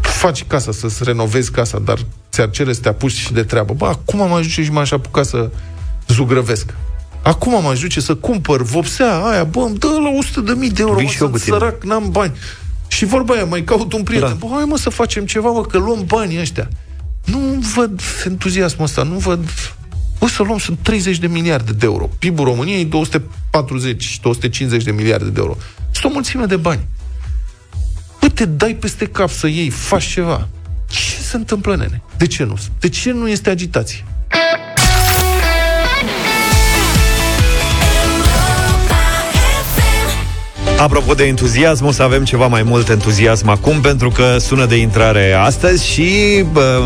[0.00, 1.98] faci casa, să-ți renovezi casa, dar
[2.30, 3.72] ți-ar cere să te apuci și de treabă.
[3.72, 5.50] Bă, acum am ajuns și m-aș apuca să
[6.06, 6.74] zugrăvesc.
[7.22, 10.82] Acum am ajunge să cumpăr vopsea aia, bă, îmi dă la 100 de mii de
[10.82, 12.32] euro, mă, sunt sărac, n-am bani.
[12.88, 14.28] Și vorba aia, mai caut un prieten.
[14.28, 14.46] Da.
[14.46, 16.68] Bă, hai mă să facem ceva, mă, că luăm banii ăștia.
[17.24, 17.38] Nu
[17.74, 19.48] văd entuziasmul ăsta, nu văd...
[20.18, 22.10] O să luăm, sunt 30 de miliarde de euro.
[22.18, 25.56] PIB-ul României 240 250 de miliarde de euro.
[25.90, 26.86] Sunt o mulțime de bani.
[28.20, 30.48] Bă, te dai peste cap să iei, faci ceva.
[30.88, 32.02] Ce se întâmplă, nene?
[32.16, 32.58] De ce nu?
[32.80, 34.04] De ce nu este agitație?
[40.78, 44.76] Apropo de entuziasm, o să avem ceva mai mult entuziasm acum, pentru că sună de
[44.76, 46.10] intrare astăzi și
[46.52, 46.84] bă,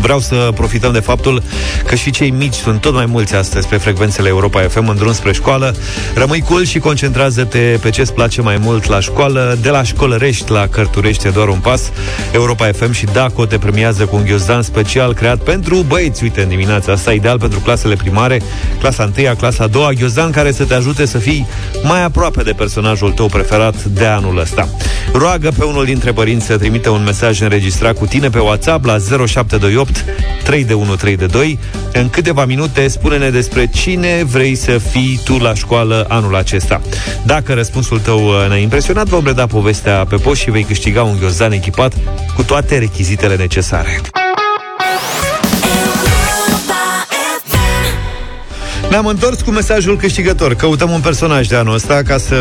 [0.00, 1.42] vreau să profităm de faptul
[1.86, 5.12] că și cei mici sunt tot mai mulți astăzi pe frecvențele Europa FM în drum
[5.12, 5.74] spre școală.
[6.14, 9.58] Rămâi cool și concentrează-te pe ce-ți place mai mult la școală.
[9.62, 11.90] De la școlărești la cărturești e doar un pas.
[12.32, 16.22] Europa FM și DACO te premiază cu un ghiozdan special creat pentru băieți.
[16.22, 18.42] Uite, în dimineața asta, ideal pentru clasele primare,
[18.80, 21.46] clasa 1 clasa 2 ghiozdan care să te ajute să fii
[21.82, 24.68] mai aproape de personajul tău preferat de anul ăsta.
[25.12, 28.96] Roagă pe unul dintre părinți să trimite un mesaj înregistrat cu tine pe WhatsApp la
[29.26, 30.04] 0728
[30.44, 31.58] 3
[31.92, 36.80] În câteva minute spune-ne despre cine vrei să fii tu la școală anul acesta.
[37.24, 41.16] Dacă răspunsul tău uh, ne-a impresionat, vom reda povestea pe post și vei câștiga un
[41.20, 41.92] ghiozdan echipat
[42.34, 44.00] cu toate rechizitele necesare.
[48.90, 50.54] Ne-am întors cu mesajul câștigător.
[50.54, 52.36] Căutăm un personaj de anul ăsta ca să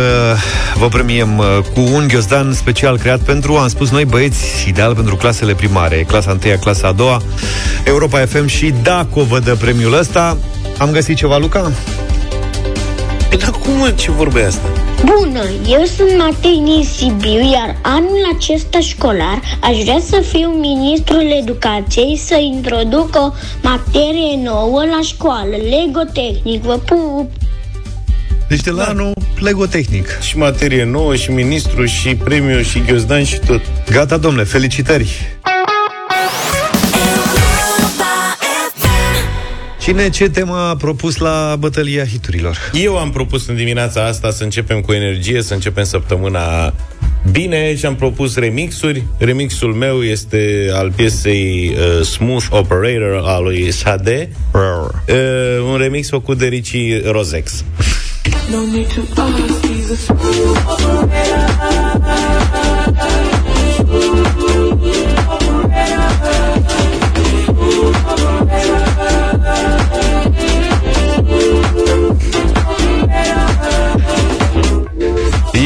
[0.76, 5.16] vă premiem uh, cu un ghiozdan special creat pentru, am spus noi, băieți, ideal pentru
[5.16, 7.22] clasele primare, clasa 1 clasa a doua,
[7.84, 10.38] Europa FM și dacă vă dă premiul ăsta.
[10.78, 11.72] Am găsit ceva, Luca?
[13.30, 14.87] Păi, dar cum, ce vorbe asta?
[15.06, 21.32] Bună, eu sunt Matei din Sibiu, iar anul acesta școlar aș vrea să fiu ministrul
[21.42, 23.32] educației să introduc o
[23.62, 26.62] materie nouă la școală, Lego Tehnic.
[26.62, 27.32] Vă pup!
[28.48, 28.90] Deci de la da.
[28.90, 30.20] anul Lego Tehnic.
[30.22, 33.62] Și materie nouă, și ministru, și premiu, și ghiozdan, și tot.
[33.92, 35.38] Gata, domnule, felicitări!
[39.88, 42.58] Cine ce temă a propus la bătălia hiturilor?
[42.74, 46.74] Eu am propus în dimineața asta să începem cu energie, să începem săptămâna
[47.32, 49.04] bine și am propus remixuri.
[49.18, 54.30] Remixul meu este al piesei uh, Smooth Operator al lui Sade.
[54.54, 54.62] Uh,
[55.72, 57.64] un remix făcut de Ricci Rosex.
[58.52, 60.68] No need to ask, he's a smooth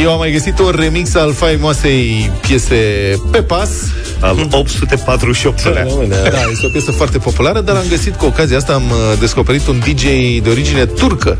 [0.02, 2.76] Eu am mai găsit un remix al faimoasei piese
[3.32, 3.70] Pe Pas
[4.20, 6.08] al 848-lea.
[6.10, 9.68] Da, este o piesă foarte populară, dar am găsit cu ocazia asta am uh, descoperit
[9.68, 10.04] un DJ
[10.42, 11.38] de origine turcă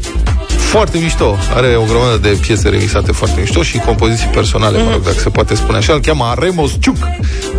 [0.72, 1.38] foarte mișto.
[1.56, 5.30] Are o grămadă de piese remixate foarte mișto și compoziții personale, mă rog, dacă se
[5.30, 5.94] poate spune așa.
[5.94, 6.98] Îl cheamă Aremos Ciuc.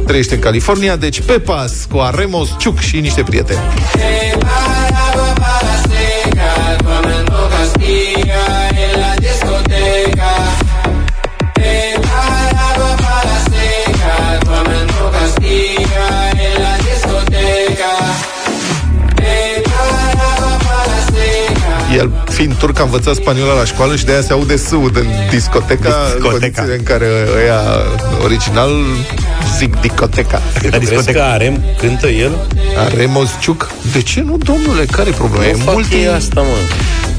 [0.07, 3.61] Trăiește în California, deci pe pas cu Aremos Ciuc și niște prieteni.
[3.93, 4.38] Hey,
[22.43, 25.89] fiind turc, am învățat spaniola la școală și de aia se aude sâud în discoteca,
[25.89, 26.15] Discoteca.
[26.17, 27.61] în condițiile în care ăia
[28.25, 28.71] original
[29.59, 30.43] zic discoteca.
[30.71, 32.33] Dar crezi că Arem cântă el?
[32.77, 33.71] Aremos Ciuc?
[33.93, 34.85] De ce nu, domnule?
[34.85, 35.45] Care e problema?
[35.45, 35.97] E Nu fac multe...
[35.97, 36.57] ei asta, mă.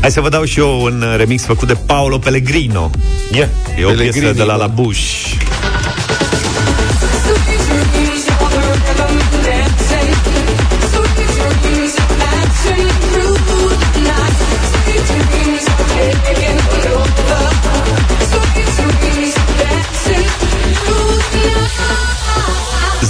[0.02, 2.90] Hai să vă dau și eu un remix făcut de Paolo Pellegrino.
[3.32, 3.50] Ia.
[3.80, 4.56] E o Pellegrini, piesă de la da.
[4.56, 5.34] La Bush.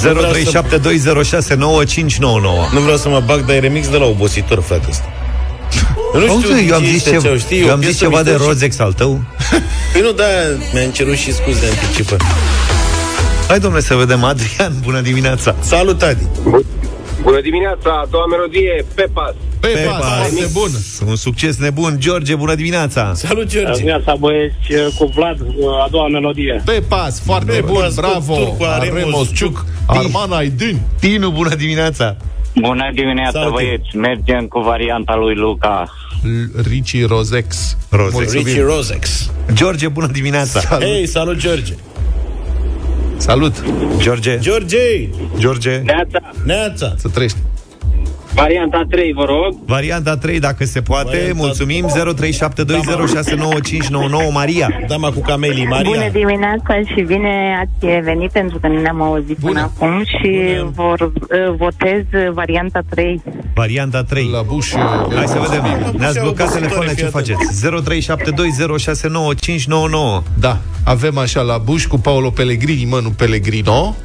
[0.03, 0.09] 0372069599.
[2.73, 5.05] Nu vreau să mă bag, dar e remix de la obositor, frate, ăsta.
[6.13, 7.77] Eu nu știu Auzi, eu am ce zis, este ceva, ce, știi, eu o am
[7.81, 9.21] zis piesă ceva de mișto și- Rozex al tău.
[9.91, 10.23] Păi nu, da,
[10.73, 12.17] mi-am cerut și scuze de anticipă.
[13.47, 14.23] Hai, domnule, să vedem.
[14.23, 15.55] Adrian, bună dimineața.
[15.59, 16.23] Salut, Adi.
[17.21, 19.33] Bună dimineața, a doua melodie, Pepas.
[19.63, 20.32] Pe Pe pas, pas.
[20.32, 20.69] este bun.
[21.08, 21.95] Un succes nebun.
[21.99, 23.12] George, bună dimineața.
[23.15, 23.71] Salut, George.
[23.73, 24.56] Dimineața, băieți,
[24.97, 25.38] cu Vlad,
[25.86, 26.62] a doua melodie.
[26.65, 28.36] Pe pas, foarte Pe bun, pas, bravo.
[28.36, 30.80] turcu, Aremos Aremos Ciuc, Arman Aydin.
[30.99, 32.15] Tinu, bună dimineața.
[32.56, 33.54] Bună dimineața, Salut.
[33.54, 33.95] băieți.
[33.95, 35.89] Mergem cu varianta lui Luca.
[36.69, 37.78] Ricci Rosex.
[37.89, 38.13] Rosex.
[38.13, 38.45] Mulțumim.
[38.45, 39.32] Richie Rosex.
[39.54, 40.60] George, bună dimineața.
[40.60, 40.84] Salut.
[40.88, 41.73] Hei, salut, George.
[43.17, 43.63] Salut.
[43.97, 44.38] George.
[44.39, 44.78] George.
[45.38, 45.82] George.
[45.84, 46.93] Neața, Neața.
[46.97, 47.38] Să trăiești.
[48.35, 49.55] Varianta 3, vă rog.
[49.65, 51.17] Varianta 3, dacă se poate.
[51.17, 51.85] Varianta- Mulțumim.
[51.87, 54.69] 0372069599 Maria.
[54.87, 55.89] Dama cu camelii, Maria.
[55.89, 59.51] Bună dimineața și bine ați venit pentru că nu ne-am auzit Bună.
[59.53, 60.71] până acum și Bună.
[60.75, 61.11] vor, uh,
[61.57, 63.21] votez uh, varianta 3.
[63.53, 64.29] Varianta 3.
[64.31, 64.71] La Bush.
[65.15, 65.63] Hai să vedem.
[65.97, 67.11] Ne-ați blocat obositoare, telefoanele, ce fii atent.
[67.11, 67.67] faceți?
[70.19, 70.23] 0372069599.
[70.39, 73.95] Da, avem așa la Bush cu Paolo Pellegrini, mă, nu Pellegrino.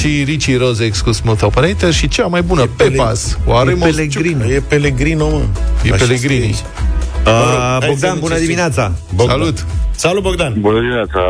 [0.00, 3.94] Și Ricci Rosex cu Smooth Operator și cea mai bună, Pele- Pepas, cu Aremos Ciuc.
[3.96, 4.44] Pellegrino.
[4.44, 5.40] E Pellegrino, mă.
[5.84, 6.16] E Așa Pellegrini.
[6.18, 6.56] scrie aici.
[7.26, 8.92] Uh, hai să Bogdan, vedem bună ce dimineața.
[9.14, 9.36] Bogdan.
[9.38, 9.66] Salut.
[9.96, 10.54] Salut, Bogdan.
[10.60, 11.20] Bună dimineața!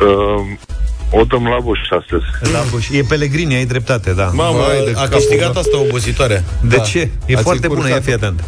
[0.00, 2.52] Uh, o dăm la buș astăzi.
[2.52, 2.88] Da, Buș.
[2.92, 4.24] E Pellegrini, ai dreptate, da.
[4.34, 5.60] Mamă, Vai de a capul câștigat meu.
[5.62, 6.44] asta obositoare.
[6.60, 6.82] De Da.
[6.82, 6.98] ce?
[7.26, 8.10] E Ați foarte bună, încurcat-o.
[8.10, 8.44] ia fii atent.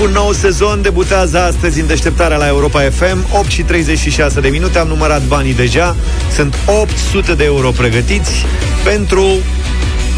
[0.00, 4.78] Un nou sezon debutează astăzi în deșteptarea la Europa FM, 8 și 36 de minute,
[4.78, 5.96] am numărat banii deja,
[6.34, 8.44] sunt 800 de euro pregătiți
[8.84, 9.26] pentru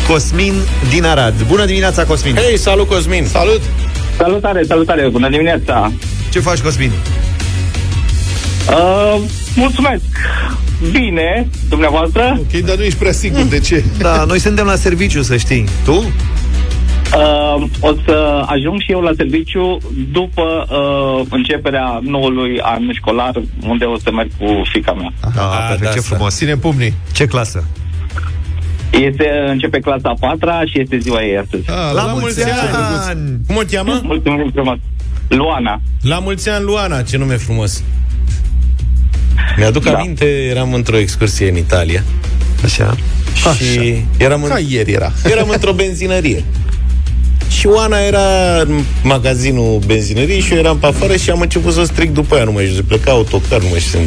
[0.09, 0.55] Cosmin
[0.91, 1.43] din Arad.
[1.47, 2.35] Bună dimineața, Cosmin!
[2.35, 3.27] Hei, salut Cosmin!
[3.27, 3.61] Salut!
[4.17, 5.93] Salutare, salutare, bună dimineața!
[6.31, 6.91] Ce faci, Cosmin?
[8.69, 9.21] Uh,
[9.55, 10.03] mulțumesc!
[10.91, 12.39] Bine, dumneavoastră?
[12.39, 13.85] Ok, dar nu ești prea sigur de ce.
[13.99, 15.65] Da, noi suntem la serviciu, să știi.
[15.85, 16.13] Tu?
[17.17, 19.79] Uh, o să ajung și eu la serviciu
[20.13, 23.33] după uh, începerea noului an școlar,
[23.67, 25.13] unde o să merg cu fica mea.
[25.21, 26.35] Ah, perfect, da, ce să- frumos.
[26.37, 26.95] Ține pumnii.
[27.13, 27.65] Ce clasă?
[28.91, 31.71] Este, începe clasa a patra și este ziua ei astăzi.
[31.71, 33.41] Ah, La, mulți ani!
[33.47, 34.01] Cum o cheamă?
[34.03, 34.77] Mulțumim frumos!
[35.29, 35.81] Luana.
[36.03, 37.83] La mulți ani, Luana, ce nume frumos.
[39.57, 39.93] Mi-aduc Da.
[39.93, 42.03] aminte, eram într-o excursie în Italia
[42.65, 42.95] Așa.
[43.55, 45.13] și eram, Ca în, ieri era.
[45.25, 46.45] eram într-o benzinărie.
[47.51, 51.85] Și Oana era în magazinul benzinăriei și eu eram pe afară și am început să
[51.85, 53.99] strig după ea, nu mai știu, pleca autocar, nu mai știu.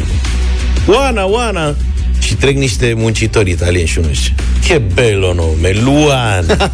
[0.86, 1.74] Oana, Oana!
[2.20, 4.34] Și trec niște muncitori italieni și unul zice,
[4.66, 6.54] che bello nome, Luana!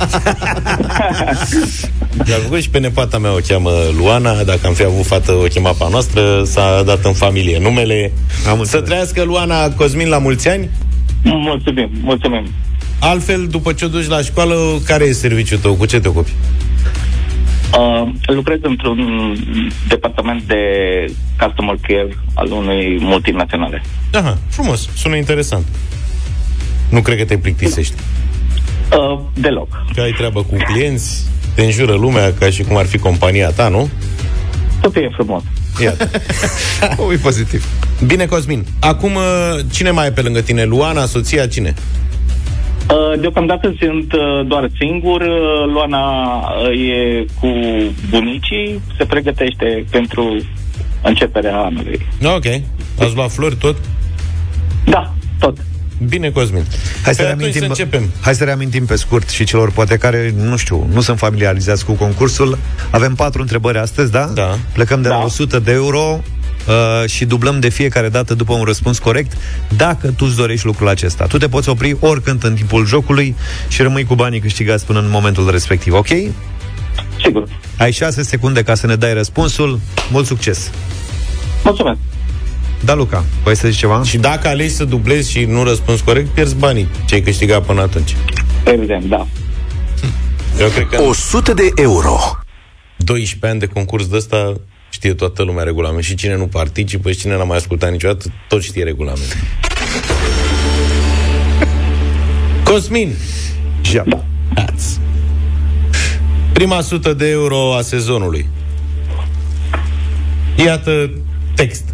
[2.27, 5.43] Mi-a făcut și pe nepata mea o cheamă Luana, dacă am fi avut fată o
[5.43, 8.13] chema pe a noastră, s-a dat în familie numele.
[8.49, 8.85] Am să înțeles.
[8.85, 10.69] trăiască Luana Cosmin la mulți ani.
[11.23, 12.47] Mulțumim, mulțumim.
[13.01, 15.75] Altfel, după ce o duci la școală, care e serviciul tău?
[15.75, 16.31] Cu ce te ocupi?
[17.79, 18.99] Uh, lucrez într-un
[19.89, 20.57] departament de
[21.39, 23.83] customer care al unei multinaționale.
[24.13, 25.67] Aha, frumos, sună interesant.
[26.89, 27.95] Nu cred că te plictisești.
[28.93, 29.69] Uh, deloc.
[29.95, 33.69] Că ai treabă cu clienți, te înjură lumea ca și cum ar fi compania ta,
[33.69, 33.89] nu?
[34.81, 35.43] Totul e frumos.
[35.83, 36.11] Iată.
[36.97, 37.67] O, e pozitiv.
[38.07, 38.65] Bine, Cosmin.
[38.81, 40.65] Acum, uh, cine mai e pe lângă tine?
[40.65, 41.75] Luana, soția, cine?
[42.91, 45.21] Uh, deocamdată sunt uh, doar singur.
[45.21, 46.03] Uh, Luana
[46.37, 47.49] uh, e cu
[48.11, 50.37] bunicii, se pregătește pentru
[51.03, 52.07] începerea anului.
[52.25, 52.45] Ok.
[53.01, 53.77] Ați luat flori tot?
[54.85, 55.57] Da, tot.
[56.09, 56.63] Bine, Cosmin.
[57.05, 58.11] Hai să, Pe atunci reamintim, să începem.
[58.21, 61.93] hai să reamintim pe scurt și celor poate care, nu știu, nu sunt familiarizați cu
[61.93, 62.59] concursul.
[62.91, 64.25] Avem patru întrebări astăzi, da?
[64.35, 64.59] Da.
[64.73, 65.25] Plecăm de la Da.
[65.25, 66.21] 100 de euro
[66.67, 69.37] uh, și dublăm de fiecare dată după un răspuns corect
[69.77, 71.25] dacă tu îți dorești lucrul acesta.
[71.25, 73.37] Tu te poți opri oricând în timpul jocului
[73.69, 76.09] și rămâi cu banii câștigați până în momentul respectiv, ok?
[77.23, 77.49] Sigur.
[77.79, 79.81] Ai 6 secunde ca să ne dai răspunsul.
[80.11, 80.71] Mult succes!
[81.65, 81.99] Mulțumesc.
[82.85, 84.03] Da, Luca, vrei să zici ceva?
[84.03, 87.81] Și dacă alegi să dublezi și nu răspunzi corect, pierzi banii ce ai câștigat până
[87.81, 88.17] atunci.
[88.65, 89.27] Evident, da.
[90.61, 92.19] Eu cred că 100 de euro.
[92.97, 94.55] 12 ani de concurs de ăsta
[94.91, 96.05] știe toată lumea regulament.
[96.05, 99.27] Și cine nu participă și cine n-a mai ascultat niciodată, tot știe regulamentul.
[102.65, 103.15] Cosmin,
[103.91, 104.05] Ja.
[104.55, 105.01] Ați.
[106.53, 108.47] Prima sută de euro a sezonului.
[110.65, 111.11] Iată
[111.55, 111.85] text.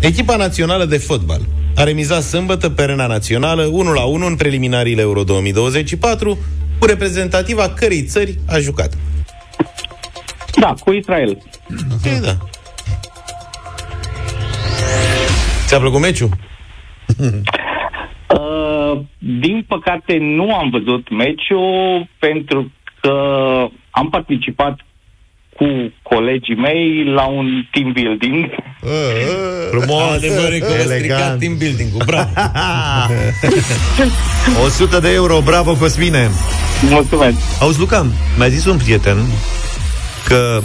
[0.00, 1.40] Echipa națională de fotbal
[1.74, 6.38] a remizat sâmbătă pe arena națională 1 la 1 în preliminariile Euro 2024
[6.78, 8.92] cu reprezentativa cărei țări a jucat.
[10.60, 11.42] Da, cu Israel.
[12.04, 12.36] E, da.
[15.66, 16.28] Ți-a plăcut meciul?
[18.28, 23.12] Uh, din păcate nu am văzut meciul pentru că
[23.90, 24.78] am participat
[25.56, 25.66] cu
[26.02, 28.46] colegii mei la un team building.
[29.70, 31.40] Frumos, adevărul că a stricat elegant.
[31.40, 32.02] team building-ul.
[32.06, 32.30] Bravo!
[34.66, 36.28] 100 de euro, bravo Cosmine!
[36.90, 37.36] Mulțumesc.
[37.60, 38.06] Auzi, Luca,
[38.38, 39.16] mi-a zis un prieten
[40.26, 40.60] că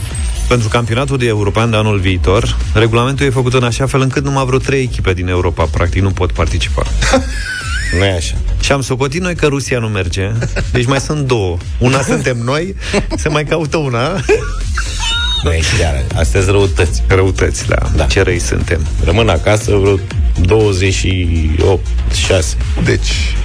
[0.52, 4.45] pentru campionatul de european de anul viitor, regulamentul e făcut în așa fel încât numai
[4.45, 6.84] vreo trei echipe din Europa, practic, nu pot participa.
[7.97, 8.36] Nu e așa.
[8.62, 10.32] Și am socotit noi că Rusia nu merge,
[10.72, 11.58] deci mai sunt două.
[11.78, 12.76] Una suntem noi,
[13.16, 14.20] se mai caută una.
[15.43, 16.04] Nu e chiar.
[16.16, 17.04] Astea sunt răutăți.
[17.08, 17.89] Răutăți, da.
[17.95, 18.06] Da.
[18.06, 18.88] Ce răi suntem.
[19.04, 19.99] Rămân acasă vreo
[20.41, 22.58] 28, 6.
[22.84, 23.36] Deci,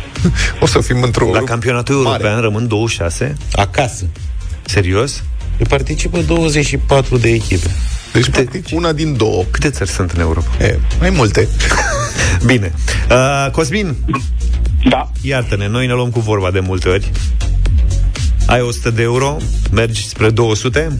[0.61, 1.31] o să fim într-o...
[1.33, 3.37] La campionatul european rămân 26.
[3.53, 4.05] Acasă.
[4.65, 5.23] Serios?
[5.59, 7.71] E participă 24 de echipe.
[8.13, 9.45] Deci, practic, una din două.
[9.51, 10.51] Câte țări sunt în Europa?
[10.65, 11.49] E, mai multe.
[12.47, 12.73] Bine.
[13.11, 13.97] Uh, Cosmin,
[14.89, 15.11] Da.
[15.21, 17.11] iartă-ne, noi ne luăm cu vorba de multe ori.
[18.47, 19.37] Ai 100 de euro,
[19.73, 20.99] mergi spre 200?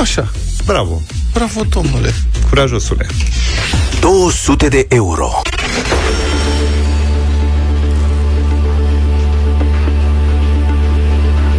[0.00, 0.30] Așa.
[0.66, 1.00] Bravo,
[1.32, 2.14] Bravo, domnule.
[2.48, 3.06] curajosule.
[4.00, 5.30] 200 de euro.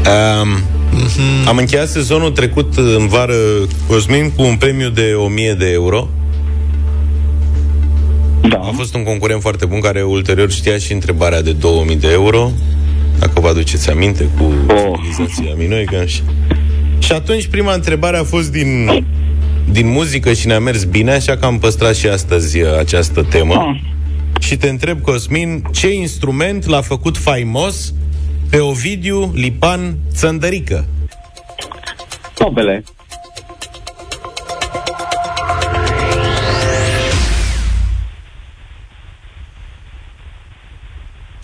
[0.06, 0.64] Um,
[1.48, 3.34] Am încheiat sezonul trecut în vară,
[3.88, 6.10] Cosmin, cu un premiu de 1000 de euro.
[8.50, 8.58] Da.
[8.58, 12.52] A fost un concurent foarte bun care ulterior știa și întrebarea de 2000 de euro.
[13.20, 14.78] Dacă vă aduceți aminte cu Oh.
[14.96, 16.22] civilizația minoică și...
[17.00, 18.90] Și atunci prima întrebare a fost din,
[19.72, 23.54] din muzică și ne-a mers bine, așa că am păstrat și astăzi uh, această temă.
[23.54, 23.82] Ah.
[24.40, 27.94] Și te întreb, Cosmin, ce instrument l-a făcut faimos
[28.52, 30.86] pe Ovidiu Lipan Țăndărică?
[32.34, 32.84] Tobele.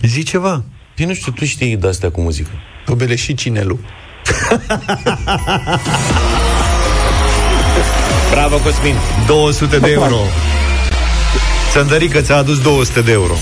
[0.00, 0.64] Zi ceva.
[0.96, 2.50] Păi nu știu, tu știi de-astea cu muzică.
[2.84, 3.78] Tobele și cinelu.
[8.30, 8.94] Bravo, Cosmin!
[9.26, 10.16] 200 de euro.
[11.70, 13.34] Țăndărică ți-a adus 200 de euro.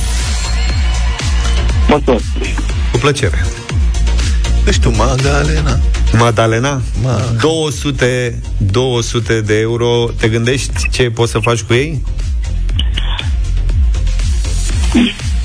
[1.89, 2.25] Mulțumesc.
[2.93, 3.45] Cu plăcere.
[4.67, 5.79] Deci tu, Magdalena.
[6.19, 7.21] Madalena, Ma.
[7.41, 10.09] 200, 200 de euro.
[10.19, 12.03] Te gândești ce poți să faci cu ei?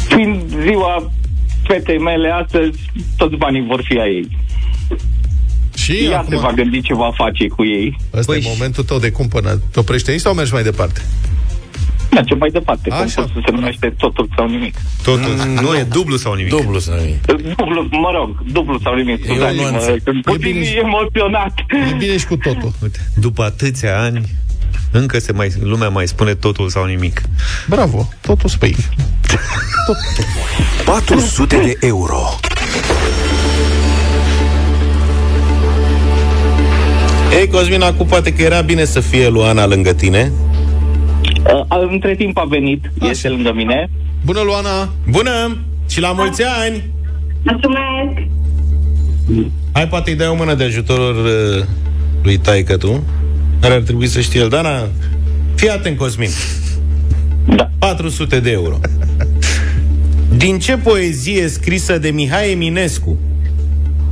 [0.08, 1.12] Fiind ziua
[1.64, 2.80] fetei mele astăzi,
[3.18, 4.38] toți banii vor fi a ei.
[5.76, 7.98] Și Ea acum, se va gândi ce va face cu ei.
[8.14, 9.62] ăsta Păi e momentul tău de cumpănă.
[9.72, 11.02] Te oprești aici sau mergi mai departe?
[12.12, 13.22] Mergem mai departe, cum Așa.
[13.22, 14.76] pot să se numește totul sau nimic.
[15.04, 15.34] Totul.
[15.46, 16.52] Mm, nu e dublu sau nimic.
[16.52, 17.26] Dublu să nimic.
[17.56, 19.26] Dublu, mă rog, dublu sau nimic.
[19.26, 19.96] E o scuzați-mă, nuanță.
[20.04, 21.54] Sunt puțin bine și- emoționat.
[21.92, 22.72] E bine și cu totul.
[22.82, 24.22] Uite, după atâția ani,
[24.92, 27.22] încă se mai, lumea mai spune totul sau nimic.
[27.68, 28.76] Bravo, totul spui.
[30.86, 32.20] 400 de euro.
[37.40, 40.32] Ei, Cosmin, acum poate că era bine să fie Luana lângă tine.
[41.24, 43.90] Uh, Între timp a venit, este lângă mine.
[44.26, 44.90] Bună, Luana!
[45.10, 45.58] Bună!
[45.90, 46.84] Și la mulți ani!
[47.44, 48.30] Mulțumesc!
[49.72, 51.64] Hai, poate îi dai o mână de ajutor uh,
[52.24, 53.04] lui taică tu,
[53.60, 54.50] care ar trebui să știe el.
[54.50, 54.88] Dana,
[55.56, 56.30] fii atent, Cosmin.
[57.56, 57.70] Da.
[57.80, 58.80] 400 de euro.
[60.38, 63.18] Din ce poezie scrisă de Mihai Eminescu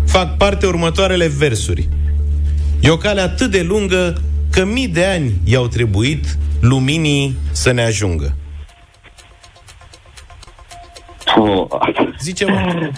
[0.05, 1.89] fac parte următoarele versuri?
[2.79, 7.81] E o cale atât de lungă că mii de ani i-au trebuit luminii să ne
[7.81, 8.35] ajungă.
[11.37, 11.67] Uh,
[12.19, 12.89] Zice, mă,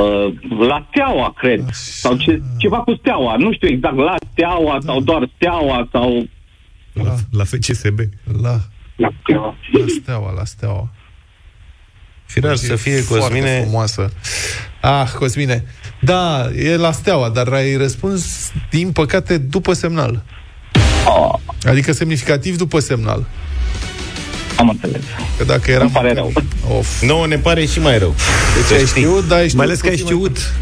[0.00, 0.34] uh,
[0.68, 1.68] la steaua, cred.
[1.72, 3.36] Sau ce, ceva cu steaua.
[3.36, 6.26] Nu știu exact, la steaua sau doar steaua sau...
[6.92, 7.98] La, La FCSB.
[8.42, 8.58] la,
[8.96, 9.54] La steaua.
[9.72, 10.88] la steaua, la steaua.
[12.24, 14.12] firar să fie, Foarte Cosmine, frumoasă.
[14.80, 15.64] Ah, Cosmine.
[16.00, 20.22] Da, e la steaua, dar ai răspuns, din păcate, după semnal.
[21.08, 21.34] Oh,
[21.64, 23.24] Adică semnificativ după semnal.
[24.56, 25.02] am înțeles.
[25.38, 26.32] Că dacă era Îmi pare măcar-
[26.66, 26.78] rău.
[26.78, 27.02] Of.
[27.02, 28.14] nouă ne pare și mai rău.
[28.68, 30.52] Deci ai știut, da, ai știut Mai ales că ai puțin mai- știut.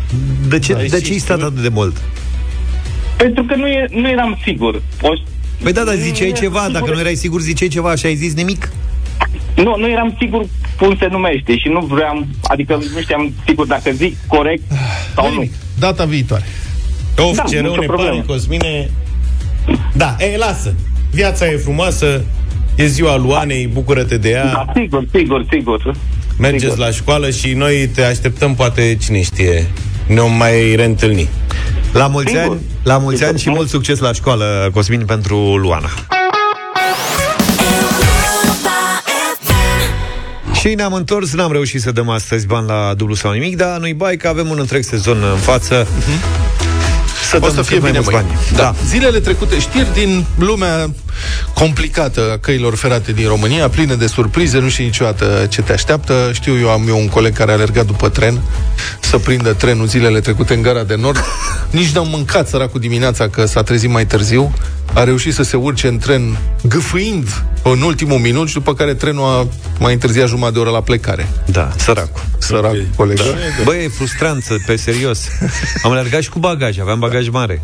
[0.48, 1.96] De ce, Da, ai de și ce ai stat atât de mult?
[3.16, 4.82] Pentru că nu, e, nu eram sigur.
[5.00, 5.08] O,
[5.62, 6.94] Păi da, dar ziceai Nu, ceva, dacă sigur.
[6.94, 8.68] nu erai sigur, ziceai ceva și ai zis nimic.
[9.56, 10.46] nu, nu eram sigur
[10.78, 14.62] cum se numește și nu vreau, adică nu știam sigur dacă zic corect
[15.14, 15.32] sau nu.
[15.32, 15.52] Nimic.
[15.78, 16.44] Data viitoare.
[17.18, 18.10] Of, Da, ce rău nicio ne problemă.
[18.10, 18.90] pare, Cosmine.
[19.92, 20.74] Da, e, lasă.
[21.10, 22.24] Viața e frumoasă,
[22.74, 25.94] e ziua Luanei, bucură-te de ea, Da, sigur, sigur, sigur.
[26.38, 26.78] mergeți sigur.
[26.78, 29.66] la școală și noi te așteptăm, poate, cine știe,
[30.06, 31.28] ne-o mai reîntâlni.
[31.92, 32.50] La mulți Sigur.
[32.50, 33.32] ani, la mulți Sigur.
[33.32, 35.88] ani și mult succes la școală, Cosmin, pentru Luana.
[40.52, 43.94] Și ne-am întors, n-am reușit să dăm astăzi bani la dublu sau nimic, dar nu-i
[43.94, 45.86] bai că avem un întreg sezon în față.
[47.34, 48.38] Să O dăm să fie cât mai bine mulți mâine.
[48.50, 48.56] bani.
[48.56, 48.74] Da.
[48.86, 50.90] Zilele trecute, știri din lumea
[51.54, 56.30] complicată a căilor ferate din România, plină de surprize, nu știi niciodată ce te așteaptă.
[56.32, 58.40] Știu, eu am eu un coleg care a alergat după tren
[59.00, 61.24] să prindă trenul zilele trecute în gara de nord.
[61.70, 64.54] Nici n-am mâncat săracul dimineața că s-a trezit mai târziu.
[64.92, 69.24] A reușit să se urce în tren gâfâind în ultimul minut și după care trenul
[69.24, 69.46] a
[69.78, 71.28] mai întârziat jumătate de oră la plecare.
[71.46, 72.22] Da, săracul.
[72.38, 73.22] Sărac colegă.
[73.64, 75.20] Băi, e frustrant, să- pe serios.
[75.84, 77.62] Am alergat și cu bagaj, aveam bagaj mare.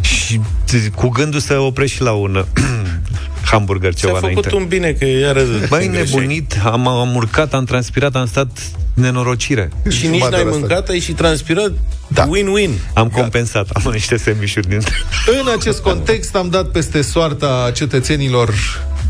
[0.00, 2.44] Și t- cu gândul să oprești și la un
[3.50, 4.54] hamburger Ți-a ceva făcut înainte.
[4.54, 5.42] un bine, că iară...
[5.68, 6.04] Băi, greșeai.
[6.04, 8.48] nebunit, am, am urcat, am transpirat, am stat
[8.94, 9.70] nenorocire.
[9.88, 11.72] Și nici Jumătate n-ai de oră mâncat, ai și transpirat.
[12.08, 12.28] Da.
[12.28, 12.70] Win-win.
[12.94, 14.80] Am compensat, am luat niște sandvișuri din...
[15.40, 18.54] În acest context am dat peste soarta cetățenilor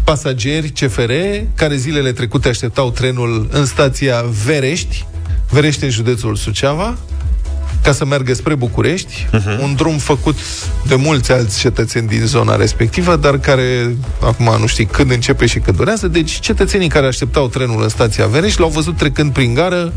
[0.05, 1.11] pasageri CFR,
[1.55, 5.07] care zilele trecute așteptau trenul în stația Verești,
[5.51, 6.97] Verești în județul Suceava,
[7.83, 9.61] ca să meargă spre București, uh-huh.
[9.63, 10.39] un drum făcut
[10.87, 15.59] de mulți alți cetățeni din zona respectivă, dar care acum nu știi când începe și
[15.59, 16.09] când durează.
[16.09, 19.93] Deci cetățenii care așteptau trenul în stația Verești l-au văzut trecând prin gară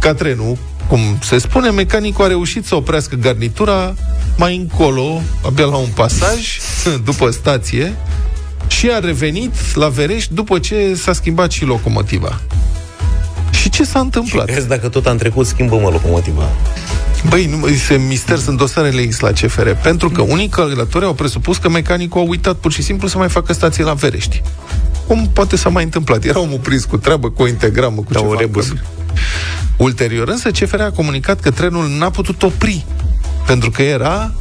[0.00, 0.56] ca trenul,
[0.86, 3.94] cum se spune, mecanicul a reușit să oprească garnitura
[4.36, 6.58] mai încolo, abia la un pasaj,
[7.04, 7.94] după stație,
[8.66, 12.40] și a revenit la Verești după ce s-a schimbat și locomotiva.
[13.52, 14.46] Și ce s-a întâmplat?
[14.46, 16.48] Crezi dacă tot am trecut, schimbă-mă locomotiva.
[17.28, 21.56] Băi, nu, se mister, sunt dosarele X la CFR, pentru că unii călători au presupus
[21.56, 24.42] că mecanicul a uitat pur și simplu să mai facă stație la Verești.
[25.06, 26.24] Cum poate s-a mai întâmplat?
[26.24, 28.30] Era omul prins cu treabă, cu o integramă, cu Da, ceva.
[28.30, 28.64] o rebus.
[28.68, 28.86] în cabină.
[29.76, 32.84] Ulterior, însă, CFR a comunicat că trenul n-a putut opri,
[33.46, 34.32] pentru că era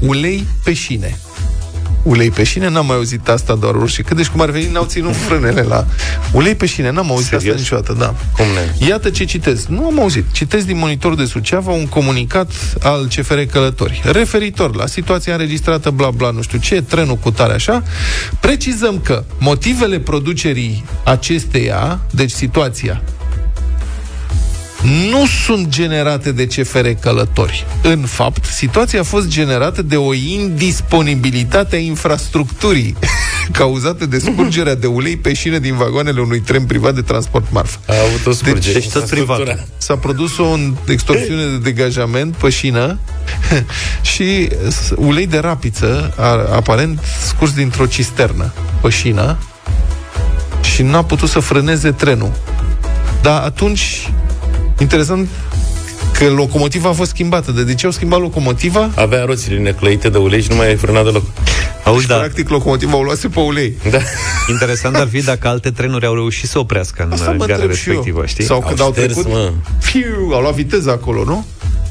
[0.00, 1.18] ulei pe șine.
[2.02, 4.02] Ulei pe șine, n-am mai auzit asta doar roșii.
[4.02, 5.86] Cât deci cum ar veni, n-au ținut frânele la
[6.32, 7.44] ulei pe șine, n-am auzit Serios?
[7.44, 8.14] asta niciodată, da.
[8.36, 8.86] Cum ne?
[8.86, 9.66] Iată ce citez.
[9.66, 10.24] Nu am auzit.
[10.32, 14.02] Citez din monitor de Suceava un comunicat al CFR Călători.
[14.04, 17.82] Referitor la situația înregistrată, bla bla, nu știu ce, trenul cu tare așa,
[18.40, 23.02] precizăm că motivele producerii acesteia, deci situația,
[25.10, 27.66] nu sunt generate de CFR Călători.
[27.82, 32.96] În fapt, situația a fost generată de o indisponibilitate a infrastructurii
[33.52, 37.78] cauzată de scurgerea de ulei pe șine din vagoanele unui tren privat de transport marfă.
[37.86, 38.72] A avut o scurgere.
[38.78, 39.36] Deci tot privat.
[39.78, 40.56] S-a produs o
[40.86, 42.98] extorsiune de degajament pe șină
[44.14, 49.36] și s- ulei de rapiță, a- aparent scurs dintr-o cisternă pe șină
[50.74, 52.32] și n-a putut să frâneze trenul.
[53.22, 54.10] Dar atunci,
[54.80, 55.28] interesant
[56.12, 57.52] că locomotiva a fost schimbată.
[57.52, 58.90] De, de ce au schimbat locomotiva?
[58.94, 61.22] Avea roțile neclăite de ulei și nu mai ai frânat deloc.
[61.84, 63.76] Auzi, Și, da, practic, locomotiva o luase pe ulei.
[63.90, 63.98] Da.
[64.52, 67.76] interesant ar fi dacă alte trenuri au reușit să oprească în Asta mă gara întreb
[67.76, 67.94] și eu.
[67.94, 68.44] respectivă, știi?
[68.44, 69.52] Sau când au, șters, trecut, mă.
[69.80, 71.46] fiu, au luat viteză acolo, nu?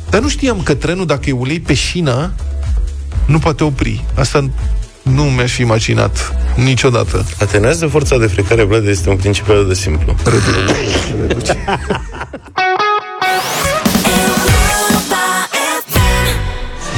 [0.09, 2.33] Dar nu știam că trenul, dacă e ulei pe șină,
[3.25, 4.03] nu poate opri.
[4.15, 4.49] Asta
[5.01, 7.25] nu mi-aș fi imaginat niciodată.
[7.39, 10.15] Atenează forța de frecare, Vlad, este un principiu atât de simplu.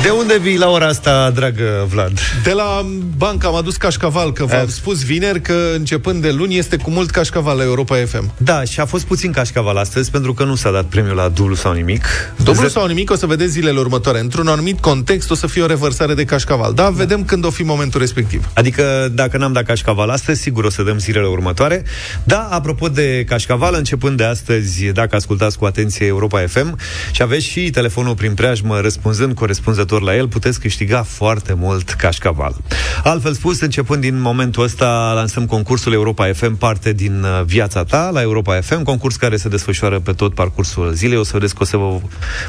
[0.03, 2.19] De unde vii la ora asta, dragă Vlad?
[2.43, 2.85] De la
[3.17, 7.09] bancă am adus cașcaval, că v-am spus vineri că începând de luni este cu mult
[7.09, 8.33] cașcaval la Europa FM.
[8.37, 11.55] Da, și a fost puțin cașcaval astăzi, pentru că nu s-a dat premiul la dublu
[11.55, 12.05] sau nimic.
[12.43, 14.19] Dublu Ze- sau nimic o să vedeți zilele următoare.
[14.19, 16.73] Într-un anumit context o să fie o revărsare de cașcaval.
[16.73, 18.49] Da, vedem când o fi momentul respectiv.
[18.53, 21.83] Adică dacă n-am dat cașcaval astăzi, sigur o să dăm zilele următoare.
[22.23, 26.77] Da, apropo de cașcaval, începând de astăzi, dacă ascultați cu atenție Europa FM
[27.11, 32.55] și aveți și telefonul prin preajmă răspunzând corespunzător la el, puteți câștiga foarte mult cașcaval.
[33.03, 38.09] Altfel spus, începând din momentul ăsta, lansăm concursul Europa FM, parte din uh, viața ta
[38.13, 41.17] la Europa FM, concurs care se desfășoară pe tot parcursul zilei.
[41.17, 41.99] O să vedeți că o să vă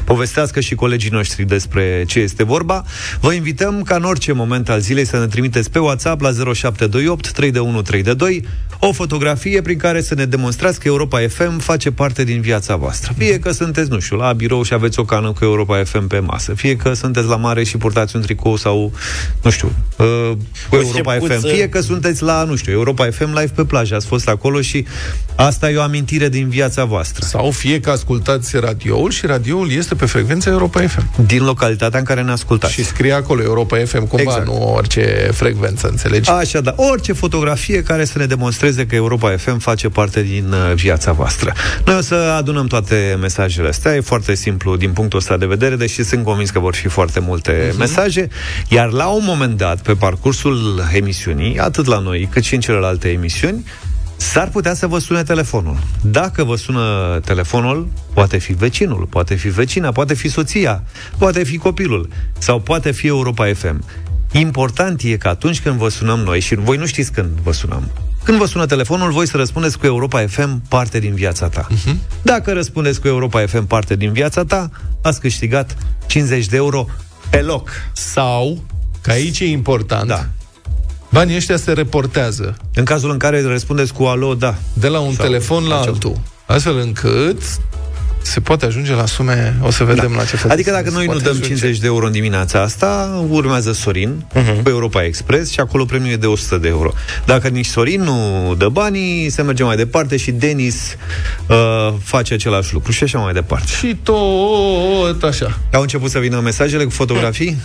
[0.03, 2.83] povestească și colegii noștri despre ce este vorba.
[3.19, 7.31] Vă invităm ca în orice moment al zilei să ne trimiteți pe WhatsApp la 0728
[7.31, 8.45] 32132
[8.83, 13.13] o fotografie prin care să ne demonstrați că Europa FM face parte din viața voastră.
[13.17, 16.19] Fie că sunteți, nu știu, la birou și aveți o cană cu Europa FM pe
[16.19, 18.91] masă, fie că sunteți la mare și purtați un tricou sau,
[19.41, 20.05] nu știu, uh,
[20.69, 21.33] cu O Europa șepuță.
[21.33, 24.61] FM, fie că sunteți la, nu știu, Europa FM live pe plajă, ați fost acolo
[24.61, 24.85] și
[25.35, 27.25] asta e o amintire din viața voastră.
[27.25, 31.25] Sau fie că ascultați radioul și radioul este pe frecvența Europa FM.
[31.25, 32.73] Din localitatea în care ne ascultați.
[32.73, 34.45] Și scrie acolo Europa FM cumva, Exact.
[34.45, 36.29] nu orice frecvență, înțelegi?
[36.29, 36.73] Așa, da.
[36.75, 41.53] Orice fotografie care să ne demonstreze că Europa FM face parte din uh, viața voastră.
[41.85, 43.95] Noi o să adunăm toate mesajele astea.
[43.95, 47.19] E foarte simplu din punctul ăsta de vedere, deși sunt convins că vor fi foarte
[47.21, 47.77] multe uh-huh.
[47.77, 48.27] mesaje.
[48.69, 53.09] Iar la un moment dat, pe parcursul emisiunii, atât la noi cât și în celelalte
[53.09, 53.63] emisiuni,
[54.21, 55.77] S-ar putea să vă sune telefonul.
[56.01, 60.83] Dacă vă sună telefonul, poate fi vecinul, poate fi vecina, poate fi soția,
[61.17, 63.83] poate fi copilul sau poate fi Europa FM.
[64.31, 67.91] Important e că atunci când vă sunăm noi, și voi nu știți când vă sunăm,
[68.23, 71.67] când vă sună telefonul, voi să răspundeți cu Europa FM parte din viața ta.
[71.67, 71.95] Uh-huh.
[72.21, 74.69] Dacă răspundeți cu Europa FM parte din viața ta,
[75.01, 76.87] ați câștigat 50 de euro
[77.31, 77.69] pe loc.
[77.93, 78.63] Sau,
[79.01, 80.25] că aici e important, Da.
[81.09, 84.55] banii ăștia se reportează În cazul în care răspundeți cu alo, da.
[84.73, 85.93] de la un Sau telefon la altceva.
[85.95, 86.19] altul.
[86.45, 87.41] Astfel încât
[88.21, 90.51] se poate ajunge la sume, o să vedem la ce fel.
[90.51, 91.47] Adică dacă se noi nu poate dăm ajunge.
[91.47, 94.63] 50 de euro în dimineața asta, urmează Sorin uh-huh.
[94.63, 96.93] pe Europa Express și acolo premiul e de 100 de euro.
[97.25, 100.95] Dacă nici Sorin nu dă banii, se merge mai departe și Denis
[101.47, 103.71] uh, face același lucru și așa mai departe.
[103.79, 105.57] Și tot așa.
[105.73, 107.57] Au început să vină mesajele cu fotografii?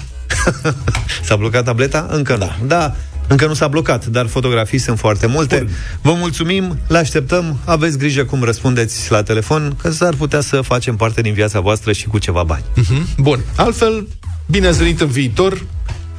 [1.26, 2.06] S-a blocat tableta?
[2.10, 2.56] Încă da.
[2.60, 2.66] nu.
[2.66, 2.94] Da,
[3.28, 5.56] încă nu s-a blocat, dar fotografii sunt foarte multe.
[5.56, 5.68] Bun.
[6.02, 10.96] Vă mulțumim, le așteptăm, aveți grijă cum răspundeți la telefon, că s-ar putea să facem
[10.96, 12.64] parte din viața voastră și cu ceva bani.
[12.74, 13.06] Mhm.
[13.18, 13.40] Bun.
[13.56, 14.06] Altfel,
[14.46, 15.62] bine ați venit în viitor.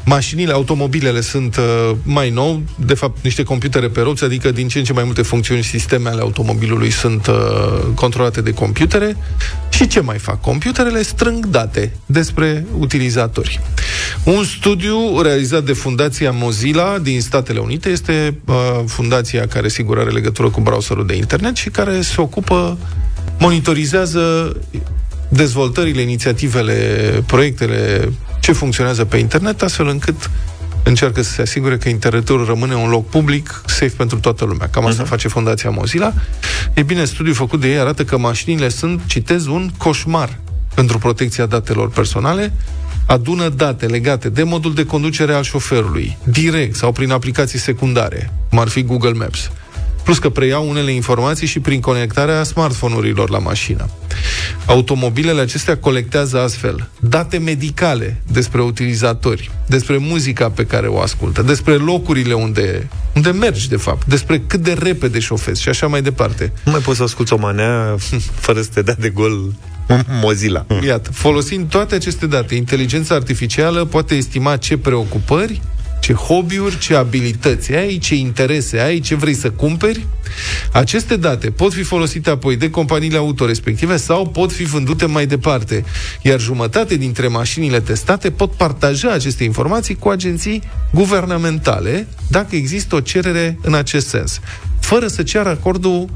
[0.10, 4.78] Mașinile, automobilele sunt uh, mai nou, de fapt niște computere pe roți, adică din ce
[4.78, 7.36] în ce mai multe funcțiuni și sisteme ale automobilului sunt uh,
[7.96, 9.18] controlate de computere.
[9.70, 10.42] Și ce mai fac?
[10.42, 13.60] Computerele strâng date despre utilizatori.
[14.24, 18.56] Un studiu realizat de Fundația Mozilla din Statele Unite este uh,
[18.86, 22.78] fundația care sigur are legătură cu browserul de internet și care se ocupă,
[23.40, 24.56] monitorizează
[25.30, 26.74] dezvoltările, inițiativele,
[27.26, 28.12] proiectele,
[28.48, 30.30] ce funcționează pe internet, astfel încât
[30.84, 34.68] încearcă să se asigure că internetul rămâne un loc public, safe pentru toată lumea.
[34.68, 35.08] Cam asta uh-huh.
[35.08, 36.14] face Fundația Mozilla.
[36.74, 40.38] E bine, studiul făcut de ei arată că mașinile sunt, citez, un coșmar
[40.74, 42.54] pentru protecția datelor personale,
[43.06, 48.60] adună date legate de modul de conducere al șoferului, direct sau prin aplicații secundare, cum
[48.60, 49.52] ar fi Google Maps.
[50.08, 53.90] Plus că preiau unele informații și prin conectarea smartphone-urilor la mașină.
[54.66, 61.74] Automobilele acestea colectează astfel date medicale despre utilizatori, despre muzica pe care o ascultă, despre
[61.74, 66.52] locurile unde, unde mergi, de fapt, despre cât de repede șofezi și așa mai departe.
[66.64, 67.96] Nu mai poți să asculti o manea
[68.46, 69.54] fără să te dea de gol
[70.22, 70.66] Mozilla.
[70.86, 75.62] Iată, folosind toate aceste date, inteligența artificială poate estima ce preocupări,
[76.08, 80.06] ce hobby-uri, ce abilități ai, ce interese ai, ce vrei să cumperi.
[80.72, 85.26] Aceste date pot fi folosite apoi de companiile auto respective sau pot fi vândute mai
[85.26, 85.86] departe.
[86.22, 90.62] Iar jumătate dintre mașinile testate pot partaja aceste informații cu agenții
[90.94, 94.40] guvernamentale dacă există o cerere în acest sens,
[94.80, 96.10] fără să ceară acordul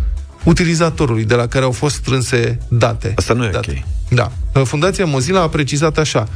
[0.44, 3.14] utilizatorului de la care au fost strânse date.
[3.16, 3.84] Asta nu e date.
[3.84, 4.18] ok.
[4.18, 4.32] Da.
[4.64, 6.28] Fundația Mozilla a precizat așa.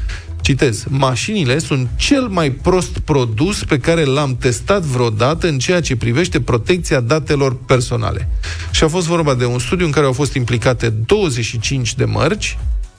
[0.46, 5.96] Citez, mașinile sunt cel mai prost produs pe care l-am testat vreodată în ceea ce
[5.96, 8.30] privește protecția datelor personale.
[8.72, 12.58] Și a fost vorba de un studiu în care au fost implicate 25 de mărci,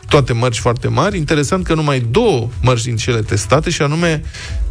[0.09, 1.17] toate mărci foarte mari.
[1.17, 4.23] Interesant că numai două mărci din cele testate, și anume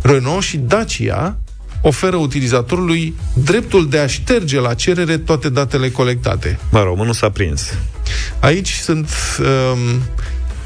[0.02, 1.38] Renault și Dacia,
[1.82, 6.60] oferă utilizatorului dreptul de a șterge la cerere toate datele colectate.
[6.72, 7.74] Mă rog, nu s-a prins.
[8.40, 9.10] Aici sunt...
[9.40, 10.02] Um,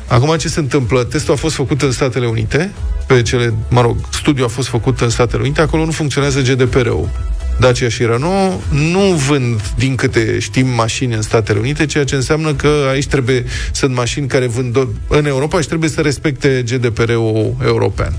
[0.10, 1.03] acum ce se întâmplă?
[1.03, 2.74] Testul a fost făcut în Statele Unite,
[3.07, 7.10] pe cele, mă rog, studiul a fost făcut în Statele Unite, acolo nu funcționează GDPR-ul.
[7.60, 12.53] Dacia și Renault nu vând, din câte știm, mașini în Statele Unite, ceea ce înseamnă
[12.53, 18.14] că aici trebuie, sunt mașini care vând în Europa și trebuie să respecte GDPR-ul european.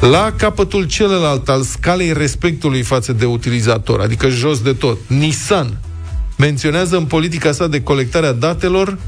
[0.00, 5.78] La capătul celălalt al scalei respectului față de utilizator, adică jos de tot, Nissan
[6.38, 8.98] menționează în politica sa de colectare a datelor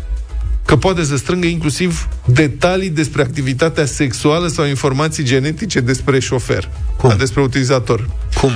[0.68, 7.14] că poate să strângă inclusiv detalii despre activitatea sexuală sau informații genetice despre șofer, Cum?
[7.18, 8.08] despre utilizator.
[8.40, 8.50] Cum?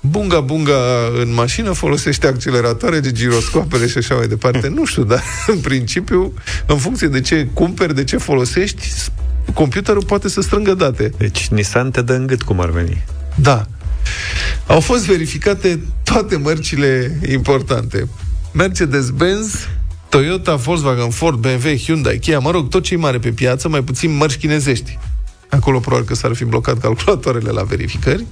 [0.00, 0.78] Bunga Bunga
[1.20, 4.68] în mașină folosește acceleratoare, de giroscoapele și așa mai departe.
[4.68, 5.22] Nu știu, dar
[5.54, 6.32] în principiu,
[6.66, 8.88] în funcție de ce cumperi, de ce folosești,
[9.54, 11.10] computerul poate să strângă date.
[11.18, 13.04] Deci Nissan te dă în gât cum ar veni.
[13.34, 13.66] Da.
[14.66, 18.08] Au fost verificate toate mărcile importante.
[18.52, 19.68] Mercedes-Benz,
[20.14, 23.82] Toyota, Volkswagen, Ford, BMW, Hyundai, Kia, mă rog, tot ce e mare pe piață, mai
[23.82, 24.98] puțin mărci chinezești.
[25.48, 28.24] Acolo probabil că s-ar fi blocat calculatoarele la verificări.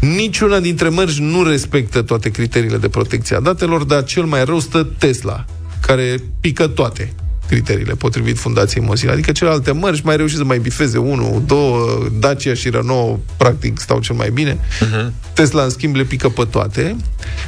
[0.00, 4.58] Niciuna dintre mărci nu respectă toate criteriile de protecție a datelor, dar cel mai rău
[4.58, 5.44] stă Tesla,
[5.80, 7.12] care pică toate
[7.48, 9.12] criteriile potrivit Fundației Mozilla.
[9.12, 14.00] Adică celelalte mărci mai reușit să mai bifeze unul, două, Dacia și Renault practic stau
[14.00, 14.54] cel mai bine.
[14.56, 15.10] Uh-huh.
[15.32, 16.96] Tesla, în schimb, le pică pe toate.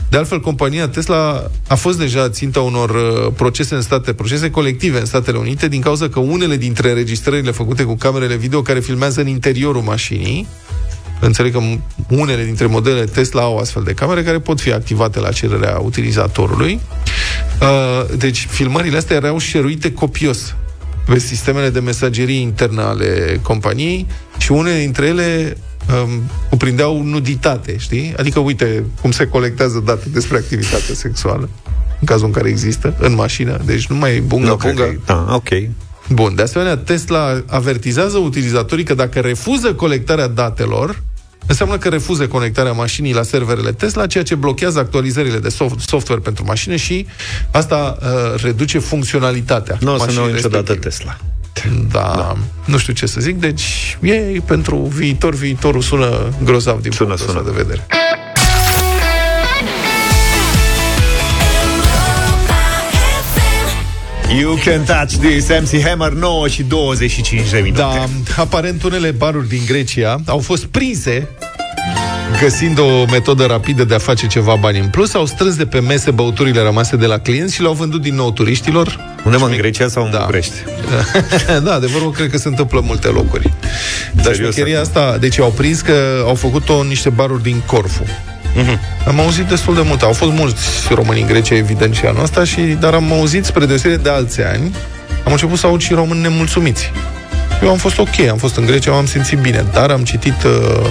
[0.08, 4.98] De altfel, compania Tesla a fost deja ținta unor uh, procese în state, procese colective
[4.98, 9.20] în Statele Unite, din cauza că unele dintre registrările făcute cu camerele video care filmează
[9.20, 10.48] în interiorul mașinii
[11.20, 11.60] Înțeleg că
[12.08, 16.80] unele dintre modelele Tesla au astfel de camere care pot fi activate la cererea utilizatorului.
[17.60, 20.54] Uh, deci, filmările astea erau șeruite copios
[21.06, 24.06] pe sistemele de mesagerie interne ale companiei
[24.38, 25.56] și unele dintre ele
[26.04, 28.14] um, cuprindeau nuditate, știi?
[28.16, 31.48] Adică, uite cum se colectează date despre activitate sexuală,
[32.00, 33.60] în cazul în care există, în mașină.
[33.64, 34.82] Deci nu mai bunga, Nu, bunga.
[34.82, 35.48] cred că- Da, ok.
[36.08, 41.02] Bun, de asemenea, Tesla avertizează utilizatorii că dacă refuză colectarea datelor,
[41.50, 46.20] înseamnă că refuză conectarea mașinii la serverele Tesla, ceea ce blochează actualizările de soft- software
[46.20, 47.06] pentru mașină și
[47.50, 49.76] asta uh, reduce funcționalitatea.
[49.80, 50.88] Nu o să ne mașinii niciodată respective.
[50.88, 51.16] Tesla.
[51.90, 56.90] Da, da, nu știu ce să zic, deci e pentru viitor, viitorul sună grozav din
[56.90, 57.56] Sună, punctul ăsta sună.
[57.56, 57.86] de vedere.
[64.38, 67.80] You can touch this, MC Hammer 9 și 25 de minute.
[67.80, 68.04] Da,
[68.36, 71.28] aparent unele baruri din Grecia au fost prinse
[72.40, 75.80] găsind o metodă rapidă de a face ceva bani în plus, au strâns de pe
[75.80, 78.98] mese băuturile rămase de la clienți și le-au vândut din nou turiștilor.
[79.24, 80.18] Unde mă, în Grecia sau în Da.
[80.18, 80.54] București?
[81.64, 83.52] da, adevărul cred că se întâmplă în multe locuri.
[84.12, 88.02] Dar Serios, șmecheria asta, deci au prins că au făcut-o în niște baruri din Corfu.
[89.06, 90.02] Am auzit destul de mult.
[90.02, 93.66] Au fost mulți români în Grecia, evident, și anul ăsta, și, dar am auzit, spre
[93.66, 94.74] deosebire de alți ani,
[95.24, 96.92] am început să aud și români nemulțumiți.
[97.62, 100.90] Eu am fost ok, am fost în Grecia, m-am simțit bine, dar am citit uh,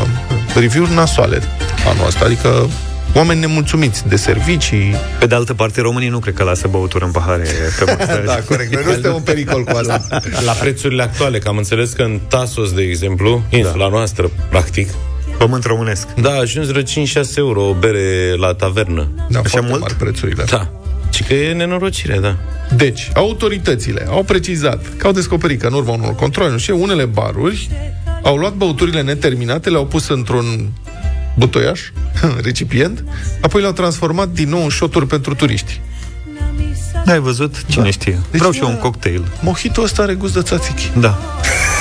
[0.55, 1.41] review-uri nasoale
[1.87, 2.69] anul ăsta, adică
[3.13, 4.95] oameni nemulțumiți de servicii.
[5.19, 7.43] Pe de altă parte, românii nu cred că lasă băutură în pahare
[7.79, 8.23] pe masă.
[8.25, 8.73] da, corect.
[8.73, 10.21] Noi nu suntem un pericol cu asta.
[10.45, 13.89] La prețurile actuale, că am înțeles că în Tasos, de exemplu, insula da.
[13.89, 14.89] noastră, practic,
[15.39, 16.07] Pământ românesc.
[16.13, 16.85] da, ajuns vreo 5-6
[17.35, 19.07] euro o bere la tavernă.
[19.29, 19.81] Da, Așa foarte mult?
[19.81, 20.43] mari prețurile.
[20.43, 20.69] Da.
[21.13, 22.35] Și că e nenorocire, da.
[22.75, 27.05] Deci, autoritățile au precizat că au descoperit că în urma unor controle, nu știu, unele
[27.05, 27.69] baruri
[28.23, 30.71] au luat băuturile neterminate, le-au pus într-un
[31.37, 31.81] butoiaș,
[32.43, 33.03] recipient,
[33.41, 35.81] apoi le-au transformat din nou în șoturi pentru turiști.
[37.05, 37.65] Ai văzut?
[37.67, 37.89] Cine Da.
[37.89, 38.11] știe?
[38.31, 38.71] Deci Vreau și eu da.
[38.73, 39.23] un cocktail.
[39.41, 40.91] Mojito ăsta are gust de țațichi.
[40.99, 41.17] Da.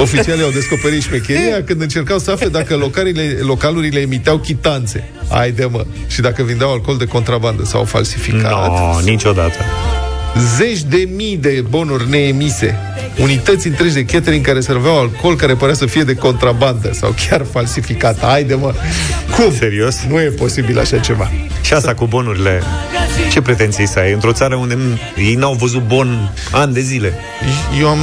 [0.00, 5.10] Oficialii au descoperit șmecheria când încercau să afle dacă localurile, localurile emiteau chitanțe.
[5.30, 5.86] Haide mă!
[6.06, 8.66] Și dacă vindeau alcool de contrabandă sau falsificat.
[8.66, 9.64] No, niciodată.
[10.56, 12.78] Zeci de mii de bonuri neemise,
[13.20, 17.46] unități întregi de catering care serveau alcool care părea să fie de contrabandă sau chiar
[17.52, 18.20] falsificat.
[18.20, 18.74] Haide mă!
[19.36, 19.54] Cum?
[19.54, 19.96] Serios?
[20.08, 21.30] Nu e posibil așa ceva.
[21.62, 22.62] Și asta cu bonurile.
[23.32, 24.12] Ce pretenții să ai?
[24.12, 27.12] Într-o țară unde n- ei n-au văzut bon ani de zile.
[27.80, 27.98] Eu am...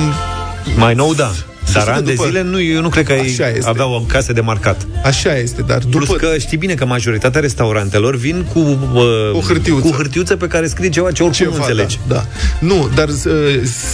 [0.76, 1.32] Mai nou, da.
[1.72, 3.70] Dar știi că ani de după- zile nu, eu nu cred că ei Așa este.
[3.70, 4.88] aveau o casă de marcat.
[5.04, 6.18] Așa este, dar Plus după...
[6.18, 9.88] că știi bine că majoritatea restaurantelor vin cu, uh, O hârtiuță.
[9.88, 12.00] cu hârtiuță pe care scrie ceva ce oricum nu Ceva, înțelegi.
[12.08, 12.26] Da, da.
[12.60, 13.16] Nu, dar uh,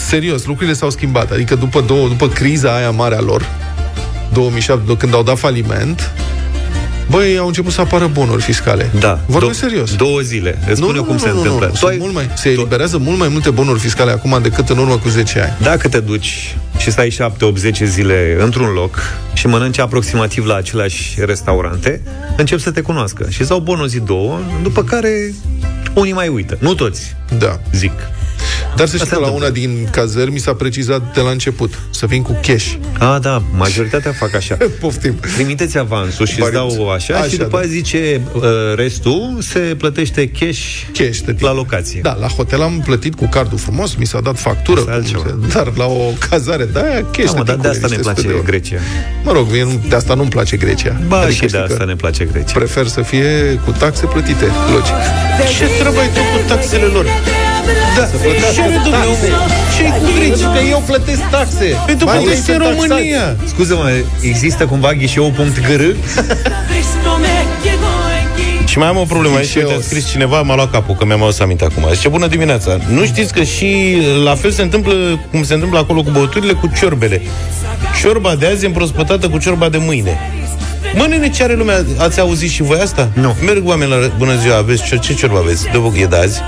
[0.08, 1.32] serios, lucrurile s-au schimbat.
[1.32, 3.46] Adică după, două, după criza aia mare a lor,
[4.34, 6.12] 2007, când au dat faliment,
[7.10, 8.90] băi, au început să apară bonuri fiscale.
[9.00, 9.20] Da.
[9.26, 9.96] Vorbesc Do- serios.
[9.96, 10.58] Două zile.
[10.70, 11.66] Îți spun eu cum se întâmplă.
[11.66, 14.70] Nu, Tu Sunt ai- mult mai, se eliberează mult mai multe bonuri fiscale acum decât
[14.70, 15.54] în urmă cu 10 ani.
[15.62, 19.00] Dacă te duci și stai 7, 8, 10 zile într-un loc
[19.34, 22.02] și mănânci aproximativ la aceleași restaurante,
[22.38, 23.26] încep să te cunoască.
[23.30, 25.34] Și îți dau bon o zi, două, după care
[25.94, 26.58] unii mai uită.
[26.60, 27.60] Nu toți, Da.
[27.72, 27.92] zic.
[28.80, 29.48] Dar să știi Asta că la întâmplă.
[29.48, 32.74] una din cazări mi s-a precizat de la început să vin cu cash.
[33.00, 34.58] A, da, majoritatea fac așa.
[34.82, 35.20] Poftim.
[35.36, 37.58] Trimiteți avansul și îți Bani- dau așa, Așa, și după da.
[37.58, 38.42] aia zice uh,
[38.76, 40.60] restul se plătește cash,
[40.94, 41.38] Cash de tine.
[41.50, 42.00] la locație.
[42.04, 45.38] Da, la hotel am plătit cu cardul frumos, mi s-a dat factură, Asta e altceva.
[45.54, 48.16] dar la o cazare, da, cash Da, mă, dar te de asta niște ne place
[48.20, 48.44] sute de euro.
[48.46, 48.78] Grecia.
[49.24, 51.02] Mă rog, mie nu- de asta nu-mi place Grecia.
[51.08, 52.54] Ba, Adică și de știi că asta ne place Grecia.
[52.54, 54.94] Prefer să fie cu taxe plătite, logic.
[55.58, 57.06] Ce treabă ai tu cu taxele lor?
[57.98, 59.30] Da, să plătească Ce are, domnule, taxe.
[59.76, 60.52] ce ai cu Grecia?
[60.52, 61.66] Că eu plătesc taxe.
[61.86, 62.88] Păi tu Banii plătești sunt în taxați.
[62.88, 63.36] România.
[63.46, 63.90] Scuze-mă,
[64.22, 65.82] există cumva ghișeu.gr?
[68.66, 69.70] Și mai am o problemă aici, Ghișeos.
[69.70, 71.84] uite, a scris cineva, m-a luat capul, că mi-am adus aminte acum.
[71.94, 72.78] Zice, bună dimineața.
[72.88, 74.94] Nu știți că și la fel se întâmplă,
[75.32, 77.22] cum se întâmplă acolo cu băuturile, cu ciorbele.
[78.02, 80.20] Ciorba de azi e împrospătată cu ciorba de mâine.
[80.96, 81.86] Mă, nene, ce are lumea?
[81.98, 83.10] Ați auzit și voi asta?
[83.14, 83.36] Nu.
[83.46, 83.98] Merg oameni la...
[84.18, 85.64] Bună ziua, aveți ce, ce ciorbă aveți?
[85.64, 86.42] De e de azi?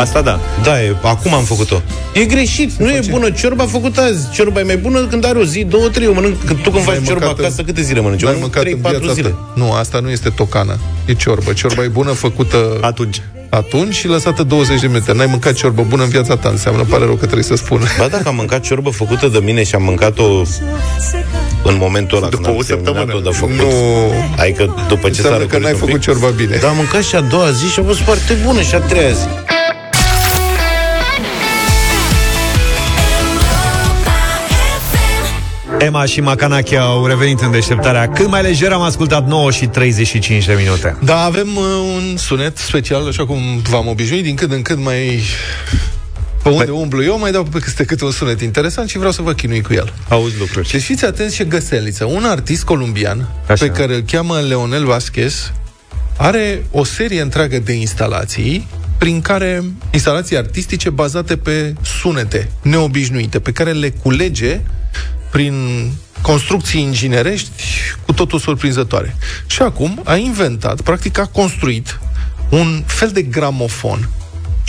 [0.00, 0.40] Asta da.
[0.62, 1.80] Da, e, acum am făcut-o.
[2.14, 4.30] E greșit, nu e bună ciorba făcută azi.
[4.32, 6.06] Ciorba e mai bună când are o zi, două, trei.
[6.06, 8.22] Eu mănânc, când tu când N-ai faci ciorba mâncat în- acasă, câte zile mănânci?
[8.22, 9.28] Eu N-ai mănânc mâncat trei, în patru viața zile.
[9.28, 9.52] ta.
[9.54, 10.78] Nu, asta nu este tocană.
[11.06, 11.52] E ciorbă.
[11.52, 13.20] Ciorba e bună făcută Atunci.
[13.50, 15.12] Atunci și lăsată 20 de minute.
[15.12, 17.80] N-ai mâncat ciorbă bună în viața ta, înseamnă, pare rău că trebuie să spun.
[17.98, 20.42] Ba dacă am mâncat ciorbă făcută de mine și am mâncat-o
[21.64, 23.04] în momentul ăla După când am o săptămână.
[23.04, 23.54] terminat-o de făcut.
[23.56, 24.12] Nu.
[24.36, 26.02] Adică după ce s-a Înseamnă că răcorit n-ai un făcut pic.
[26.02, 26.56] ciorba bine.
[26.60, 29.10] Dar am mâncat și a doua zi și a fost foarte bună și a treia
[29.10, 29.26] zi.
[35.80, 38.72] Emma și Macanache au revenit în deșteptarea cât mai lejer.
[38.72, 40.96] Am ascultat 9 și 35 de minute.
[41.04, 41.64] Da, avem uh,
[41.96, 45.20] un sunet special, așa cum v-am obișnuit, din când în când mai...
[46.42, 49.22] Pe unde Păi- umblu eu, mai dau peste câte un sunet interesant și vreau să
[49.22, 49.92] vă chinui cu el.
[50.08, 50.68] Auzi lucruri.
[50.70, 52.04] Deci fiți atenți ce găseliță.
[52.04, 53.64] Un artist colombian, Așa.
[53.64, 55.52] pe care îl cheamă Leonel Vasquez,
[56.16, 58.68] are o serie întreagă de instalații
[58.98, 64.60] prin care instalații artistice bazate pe sunete neobișnuite, pe care le culege
[65.30, 67.62] prin construcții inginerești
[68.06, 69.16] cu totul surprinzătoare.
[69.46, 72.00] Și acum a inventat, practic a construit
[72.48, 74.08] un fel de gramofon.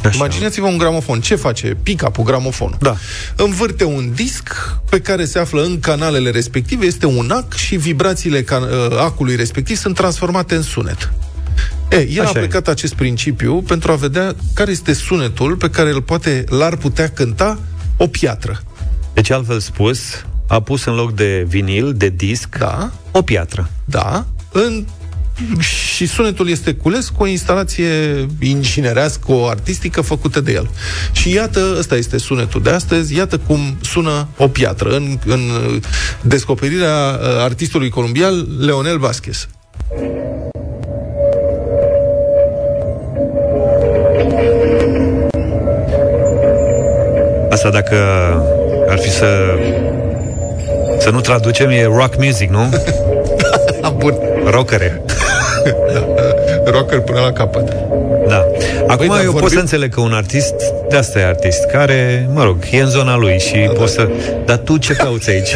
[0.03, 0.15] Așa.
[0.15, 1.21] Imaginați-vă un gramofon.
[1.21, 1.77] Ce face?
[1.83, 2.77] Pick-up-ul, gramofonul.
[2.79, 2.95] Da.
[3.35, 4.49] Învârte un disc
[4.89, 9.35] pe care se află în canalele respective, este un ac și vibrațiile can- uh, acului
[9.35, 11.13] respectiv sunt transformate în sunet.
[11.89, 12.39] E, el Așa a e.
[12.39, 17.09] plecat acest principiu pentru a vedea care este sunetul pe care îl poate, l-ar putea
[17.09, 17.59] cânta
[17.97, 18.61] o piatră.
[19.13, 19.99] Deci, altfel spus,
[20.51, 22.91] a pus în loc de vinil, de disc, Da?
[23.11, 23.69] o piatră.
[23.85, 24.25] Da?
[24.51, 24.85] În
[25.59, 30.69] și sunetul este cules cu o instalație inginerească, o artistică făcută de el.
[31.11, 35.39] Și iată, ăsta este sunetul de astăzi, iată cum sună o piatră în, în
[36.21, 39.47] descoperirea uh, artistului colombian Leonel Vasquez.
[47.49, 47.95] Asta dacă
[48.89, 49.57] ar fi să
[51.01, 52.69] Să nu traducem, e rock music, nu?
[53.81, 54.17] da, bun.
[54.45, 55.01] Rockere.
[56.73, 57.73] Rocker până la capăt.
[58.27, 58.45] Da.
[58.87, 60.53] Acum Băi, dar eu pot vorbim- să înțeleg că un artist,
[60.89, 64.09] de asta e artist, care, mă rog, e în zona lui și da, poți să...
[64.45, 65.55] Dar tu ce cauți aici?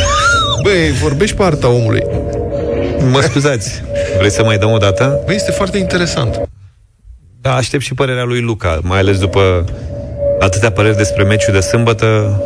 [0.62, 2.06] Băi, vorbești pe arta omului.
[3.10, 3.82] Mă scuzați,
[4.18, 5.20] vrei să mai dăm o dată?
[5.24, 6.40] Băi, este foarte interesant.
[7.40, 9.64] Da, aștept și părerea lui Luca, mai ales după
[10.38, 12.40] atâtea păreri despre meciul de sâmbătă.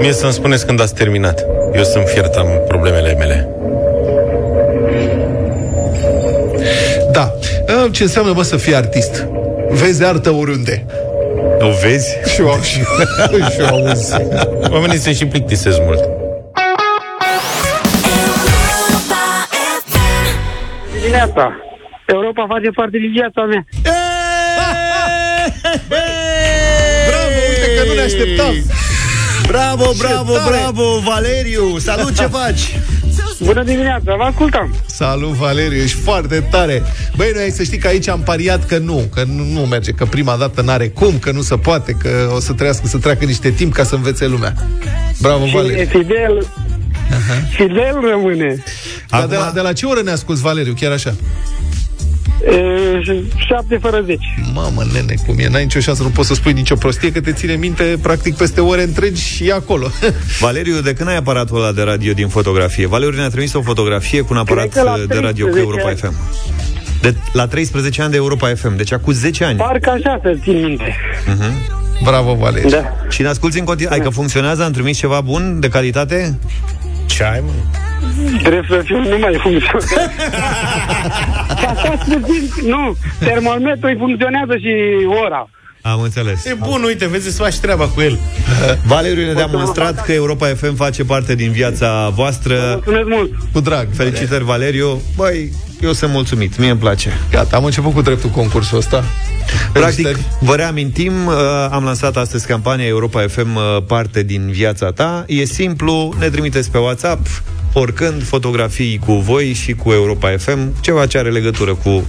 [0.00, 1.46] Mie să-mi spuneți când ați terminat.
[1.74, 3.48] Eu sunt fiert, am problemele mele.
[7.12, 7.34] Da.
[7.90, 9.26] Ce înseamnă, mă, să fii artist?
[9.68, 10.86] Vezi artă oriunde.
[11.60, 12.16] O vezi?
[12.34, 12.78] Și eu, și,
[13.52, 14.14] și eu auzi.
[14.70, 16.08] Oamenii se și plictisesc mult.
[21.00, 21.52] Dimineața.
[22.06, 23.64] Europa face parte din viața mea.
[27.08, 28.54] Bravo, uite că nu ne așteptam.
[29.50, 30.50] Bravo, Ce bravo, tare!
[30.50, 31.78] bravo, Valeriu!
[31.78, 32.78] Salut, ce faci?
[33.40, 34.74] Bună dimineața, vă ascultam.
[34.86, 36.82] Salut, Valeriu, ești foarte tare.
[37.16, 39.90] Băi, noi ai să știi că aici am pariat că nu, că nu, nu merge,
[39.92, 43.24] că prima dată n-are cum, că nu se poate, că o să trească, să treacă
[43.24, 44.54] niște timp ca să învețe lumea.
[45.20, 45.84] Bravo, Și Valeriu.
[45.86, 46.46] fidel,
[47.56, 48.62] fidel rămâne.
[49.08, 51.14] Dar de, la, de la ce oră ne asculti, Valeriu, chiar așa?
[52.44, 54.34] E, șapte fără zeci.
[54.54, 57.32] Mamă, nene, cum e, n-ai nicio șansă, nu poți să spui nicio prostie, că te
[57.32, 59.86] ține minte practic peste ore întregi și e acolo.
[60.40, 62.86] Valeriu, de când ai aparatul ăla de radio din fotografie?
[62.86, 65.58] Valeriu ne-a trimis o fotografie cu un aparat Cred că la de radio cu 13
[65.58, 66.14] Europa FM.
[67.00, 69.58] De, la 13 ani de Europa FM, deci acum 10 ani.
[69.58, 70.96] Parcă așa să țin minte.
[71.24, 71.78] Uh-huh.
[72.04, 72.68] Bravo, Valeriu.
[72.68, 72.82] Da.
[73.08, 74.00] Și ne asculti în continuare.
[74.00, 74.64] Adică funcționează?
[74.64, 76.38] Am trimis ceva bun, de calitate?
[77.10, 77.52] Ce ai, mă?
[78.42, 79.94] Trebuie să fiu, nu mai funcționează.
[81.62, 84.72] Ca stați puțin, nu, termometrul funcționează și
[85.24, 85.48] ora.
[85.82, 86.44] Am înțeles.
[86.44, 88.18] E bun, uite, vezi să faci treaba cu el.
[88.86, 92.54] Valeriu ne-a demonstrat că Europa FM face parte din viața voastră.
[92.72, 93.30] Mulțumesc mult.
[93.52, 93.88] Cu drag.
[93.92, 95.02] Felicitări, Valeriu.
[95.16, 97.12] Băi, eu sunt mulțumit, mie îmi place.
[97.30, 99.04] Gata, am început cu dreptul concursul ăsta.
[99.72, 100.36] Practic, Felicitări.
[100.40, 101.34] vă reamintim, uh,
[101.70, 105.24] am lansat astăzi campania Europa FM uh, parte din viața ta.
[105.26, 107.26] E simplu, ne trimiteți pe WhatsApp
[107.72, 112.06] oricând fotografii cu voi și cu Europa FM, ceva ce are legătură cu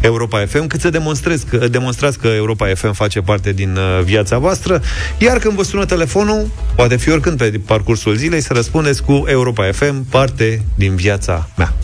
[0.00, 4.38] Europa FM, cât să demonstrez că, demonstrați că Europa FM face parte din uh, viața
[4.38, 4.82] voastră,
[5.18, 9.70] iar când vă sună telefonul, poate fi oricând pe parcursul zilei, să răspundeți cu Europa
[9.72, 11.74] FM, parte din viața mea.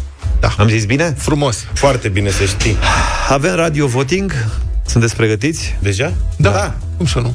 [0.41, 0.55] Da.
[0.59, 1.15] Am zis bine?
[1.19, 1.67] Frumos.
[1.73, 2.77] Foarte bine să știi.
[3.29, 4.33] Avem radio voting.
[4.87, 5.77] Sunteți pregătiți?
[5.81, 6.13] Deja?
[6.37, 6.51] Da.
[6.51, 6.75] da.
[6.97, 7.35] Cum să nu?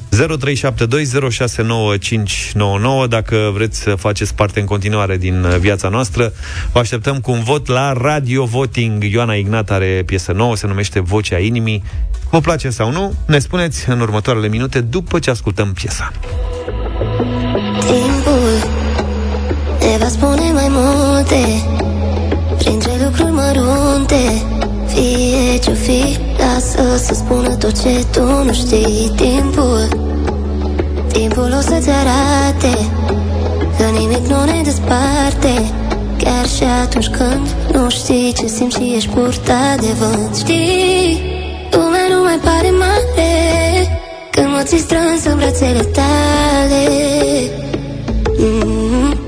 [3.06, 6.34] 0372069599 Dacă vreți să faceți parte în continuare din uh, viața noastră
[6.72, 10.99] Vă așteptăm cu un vot la Radio Voting Ioana Ignat are piesă nouă, se numește
[10.99, 11.84] Vocea Inimii
[12.30, 13.14] Vă place sau nu?
[13.26, 16.12] Ne spuneți în următoarele minute după ce ascultăm piesa
[17.80, 18.80] Timpul
[19.80, 21.64] ne va spune mai multe
[22.58, 24.43] Printre lucruri mărunte
[24.94, 29.12] Fie ce-o fi, lasă să spună tot ce tu nu știi.
[29.16, 29.88] Timpul,
[31.12, 32.89] timpul o să-ți arate
[33.78, 35.72] Că nimic nu ne desparte.
[36.18, 40.36] Chiar și atunci când nu știi ce simți și ești purtat de vânt.
[40.36, 41.22] Știi,
[41.72, 44.00] lumea nu mai pare mare
[44.32, 46.84] Când mă ții strâns în brațele tale.
[48.38, 48.82] Mm.
[49.02, 49.21] Dacă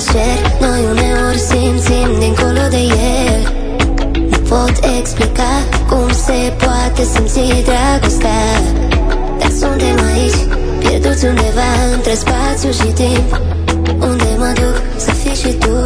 [0.00, 3.40] Sub același cer Noi uneori simțim dincolo de el.
[4.30, 5.52] Nu pot explica
[5.88, 8.44] Cum se poate simți dragostea.
[9.38, 10.40] Dar suntem aici
[10.78, 13.40] Pierduți undeva între spațiu și timp.
[14.00, 15.76] Unde mă duc să fii și tu?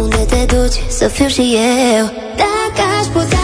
[0.00, 1.56] Unde te duci să fiu și
[1.96, 2.04] eu?
[2.36, 3.37] Dacă aș putea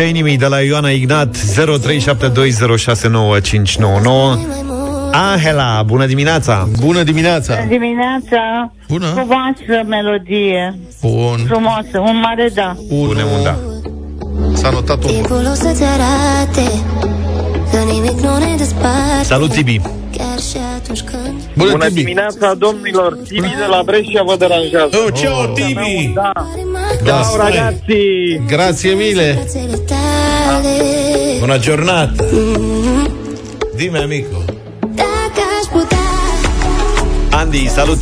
[0.00, 1.40] Vocea inimii de la Ioana Ignat 0372069599
[5.12, 6.68] Angela, bună dimineața!
[6.80, 7.54] Bună dimineața!
[7.54, 8.72] Bună dimineața!
[8.88, 9.06] Bună!
[9.06, 10.78] Frumoasă melodie!
[11.00, 11.38] Bun!
[11.46, 12.76] Frumoasă, un mare da!
[12.88, 13.56] Punem un da.
[14.54, 15.14] S-a notat omul.
[15.14, 16.70] Timpul o să-ți arate
[17.70, 19.80] Că nimic nu ne desparte Salut, Tibi!
[20.16, 22.00] Chiar și atunci când Bună, Bună Tibi!
[22.00, 23.18] dimineața, domnilor!
[23.28, 24.96] Tibi de la Brescia vă deranjează.
[25.06, 26.12] Oh, ciao, Tibi!
[26.14, 26.46] Da, Da,
[27.04, 27.50] ciao, stai.
[27.50, 28.40] ragazzi!
[28.46, 29.32] Grazie mille!
[29.34, 30.76] Brațele tale
[31.38, 32.24] Bună giornata!
[32.32, 33.10] Mm,
[33.76, 34.36] Dime, amico!
[34.94, 35.98] Dacă aș putea
[37.30, 37.98] Andy, salut!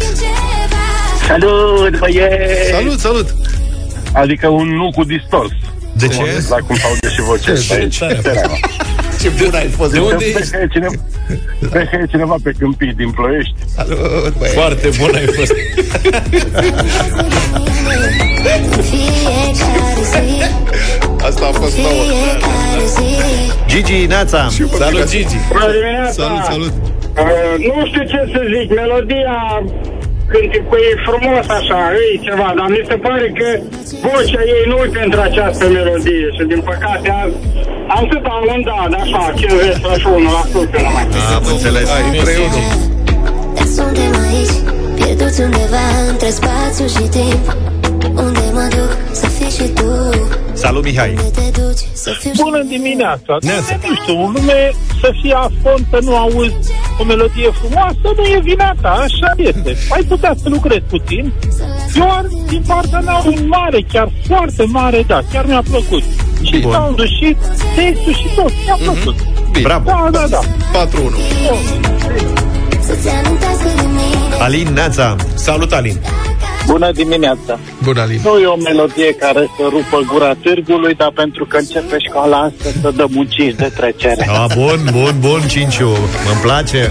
[1.27, 2.71] Salut, băieți!
[2.71, 3.35] Salut, salut!
[4.13, 5.51] Adică un nu cu distors.
[5.93, 6.45] De ce?
[6.49, 7.99] La cum aude și vocea Ce aici.
[7.99, 8.57] tare a Tereaua.
[9.21, 9.93] Ce bun ai fost!
[9.93, 10.51] De unde Cred ești?
[10.51, 10.95] că e cineva,
[11.71, 13.55] cred că e cineva pe câmpii din Ploiești.
[13.77, 14.53] Salut, băie.
[14.53, 15.53] Foarte bun ai fost.
[18.39, 20.27] În fiecare zi
[21.29, 22.03] Asta a fost nouă.
[22.09, 23.09] Fiecare zi
[23.71, 24.49] Gigi, Neața!
[24.79, 25.39] Salut, Gigi!
[25.53, 26.23] Bună dimineața!
[26.23, 26.73] Salut, salut!
[27.23, 29.37] Uh, nu știu ce să zic, melodia
[30.33, 31.81] cântecul e frumos așa,
[32.13, 33.49] e ceva, dar mi se pare că
[34.07, 37.37] vocea ei nu e pentru această melodie și din păcate azi
[37.97, 40.45] am să dau un da, de așa, 51% numai.
[41.37, 41.89] Am înțeles.
[41.89, 42.61] Hai, împreună.
[43.57, 44.57] Dar suntem aici
[44.99, 47.57] Pierduți undeva între spațiu și timp
[50.53, 51.09] Salut, Mihai!
[51.09, 53.37] Unde te duci să fiu și Bună dimineața!
[53.41, 53.77] Neața.
[53.89, 56.55] Nu știu, în lume să fii afont, să nu auzi
[57.01, 59.77] o melodie frumoasă, nu e vina ta, așa este.
[59.91, 61.33] Ai putea să lucrezi puțin.
[61.95, 66.03] Eu ar, din partea mea, un mare, chiar foarte mare, da, chiar mi-a plăcut.
[66.43, 66.73] Și Bun.
[66.73, 67.37] sound și
[67.75, 69.17] textul și tot, mi-a plăcut.
[69.53, 69.63] Bine.
[69.67, 69.91] Bravo!
[69.91, 70.41] Da, da, da.
[70.87, 70.89] 4-1.
[72.81, 75.17] Să-ți amintească de mine Alin, Neața!
[75.35, 76.01] Salut, Alin!
[76.69, 77.59] Bună dimineața!
[77.83, 78.21] Bun, Alin.
[78.25, 82.69] Nu e o melodie care să rupă gura târgului, dar pentru că începe școala asta
[82.81, 84.29] să dăm un 5 de trecere.
[84.29, 85.89] Ah, bun, bun, bun, Cinciu!
[86.31, 86.91] Îmi place!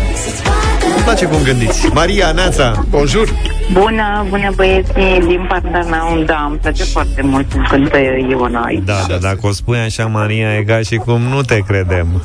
[0.96, 1.88] Îmi place cum gândiți.
[1.94, 2.86] Maria, Neața!
[2.90, 3.28] Bonjour!
[3.74, 7.98] Bună, bună băieții, din partea mea un da, îmi place foarte mult cum cântă
[8.30, 8.84] Iona aici.
[8.86, 12.22] Da, da, dacă o spui așa, Maria, e ca și cum nu te credem.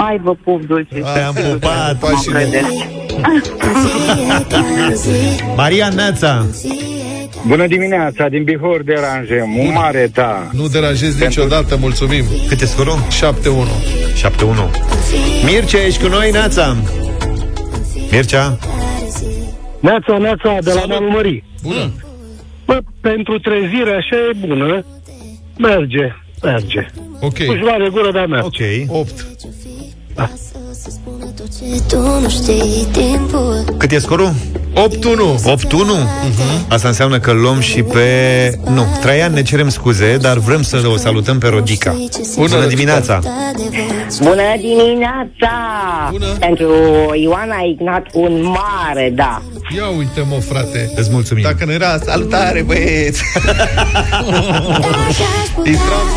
[0.00, 0.94] Hai vă pup dulce.
[1.14, 1.98] Te-am pupat!
[1.98, 2.42] Pa și noi.
[2.42, 2.86] Credeți.
[4.48, 6.46] Fiecare zi Maria, Neața!
[7.46, 9.58] Bună dimineața, din Bihor deranjem.
[9.58, 10.48] Un mare da.
[10.52, 12.24] Nu deranjezi niciodată, mulțumim.
[12.48, 12.98] Câte scorul?
[12.98, 12.98] 7-1.
[14.30, 14.70] 7-1.
[15.44, 16.76] Mircea, ești cu noi, Neața?
[18.10, 18.58] Mircea?
[19.80, 21.44] Neața, neața, de la Malul Mării.
[21.62, 21.92] Bună!
[22.64, 24.84] Bă, pentru trezire așa e bună.
[25.58, 26.86] Merge, merge.
[27.20, 27.44] Ok.
[27.44, 28.64] Puși la gură, dar merge.
[28.86, 28.96] Ok.
[28.96, 29.26] 8.
[30.72, 34.32] Să spună tot ce tu nu știi Timpul Cât e scorul?
[34.74, 34.78] 8-1.
[34.78, 34.78] 8-1?
[36.68, 38.58] Asta înseamnă că luăm și pe...
[38.70, 41.96] Nu, Traian, ne cerem scuze, dar vrem să o salutăm pe Rodica.
[42.36, 43.20] Bună dimineața!
[44.18, 45.50] Bună dimineața!
[46.10, 46.26] Bună.
[46.38, 46.72] Pentru
[47.14, 49.42] Ioana Ignat un mare da.
[49.76, 50.92] Ia uite, mă, frate.
[50.94, 51.42] Îți mulțumim.
[51.42, 53.22] Dacă nu era salutare, băieți.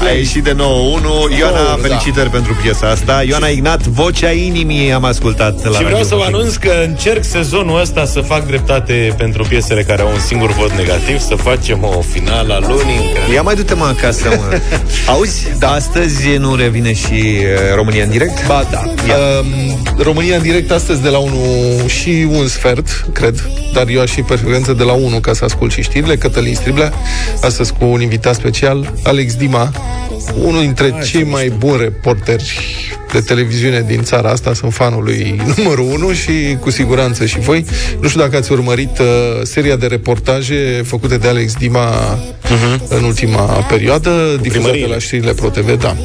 [0.08, 4.92] A ieșit de nou 1 Ioana, Două, felicitări pentru piesa asta Ioana Ignat, Vocea Inimii
[4.92, 6.36] am ascultat la Și vreau Radio să vă Voting.
[6.36, 10.72] anunț că încerc sezonul ăsta să fac dreptate pentru piesele care au un singur vot
[10.72, 13.34] negativ, să facem o finală a lunii în care...
[13.34, 14.60] Ia mai du-te mă acasă, mă
[15.14, 15.48] Auzi?
[15.60, 15.72] Da.
[15.72, 18.48] Astăzi nu revine și uh, România în direct?
[18.48, 18.84] Ba da.
[18.86, 21.34] Um, România în direct astăzi de la 1
[21.88, 23.41] și un sfert, cred,
[23.74, 26.16] dar eu aș fi preferință de la 1 ca să ascult și știrile.
[26.16, 26.94] Cătălin Striblea,
[27.42, 29.72] astăzi cu un invitat special, Alex Dima,
[30.36, 32.60] unul dintre cei mai buni reporteri
[33.12, 37.66] de televiziune din țara asta, sunt fanul lui numărul 1 și cu siguranță și voi.
[38.00, 39.06] Nu știu dacă ați urmărit uh,
[39.44, 42.88] seria de reportaje făcute de Alex Dima uh-huh.
[42.88, 44.10] în ultima perioadă,
[44.42, 44.94] difuzate primăriile.
[44.94, 45.96] la știrile ProTV, da,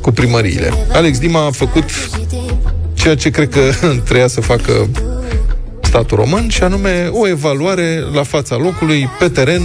[0.00, 0.72] cu primăriile.
[0.92, 1.84] Alex Dima a făcut
[2.94, 3.60] ceea ce cred că
[4.08, 4.88] treia să facă
[5.92, 9.62] statul român, și anume o evaluare la fața locului, pe teren,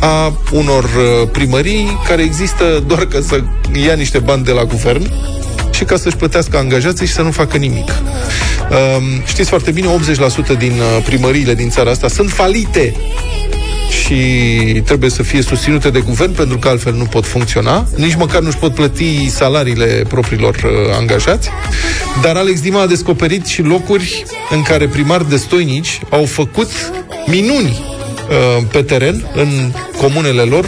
[0.00, 3.40] a unor uh, primării care există doar ca să
[3.84, 5.10] ia niște bani de la guvern
[5.70, 7.88] și ca să-și plătească angajații și să nu facă nimic.
[7.90, 9.88] Um, Știți foarte bine,
[10.54, 12.94] 80% din uh, primăriile din țara asta sunt falite
[13.90, 14.14] și
[14.84, 18.56] trebuie să fie susținute de guvern pentru că altfel nu pot funcționa, nici măcar nu-și
[18.56, 21.50] pot plăti salariile propriilor uh, angajați.
[22.22, 26.70] Dar Alex Dima a descoperit și locuri în care primari destoinici au făcut
[27.26, 27.84] minuni
[28.28, 30.66] uh, pe teren, în comunele lor,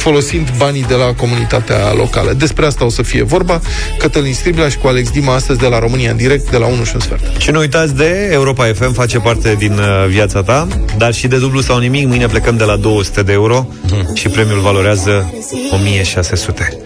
[0.00, 2.32] folosind banii de la comunitatea locală.
[2.32, 3.60] Despre asta o să fie vorba.
[3.98, 6.84] Cătălin Striblea și cu Alex Dima astăzi de la România în direct, de la 1
[6.84, 7.40] și un sfert.
[7.40, 11.36] Și nu uitați de Europa FM, face parte din uh, viața ta, dar și de
[11.38, 14.14] dublu sau nimic, mâine plecăm de la 200 de euro Mhm.
[14.14, 15.34] și premiul valorează
[15.72, 16.78] 1600.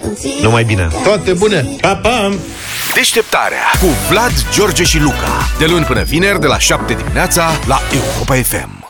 [0.43, 0.89] Numai bine!
[1.05, 1.69] Toate bune!
[1.81, 2.33] Pa, pa!
[2.95, 5.49] Deșteptarea cu Vlad, George și Luca.
[5.59, 8.84] De luni până vineri, de la 7 dimineața, la Europa FM.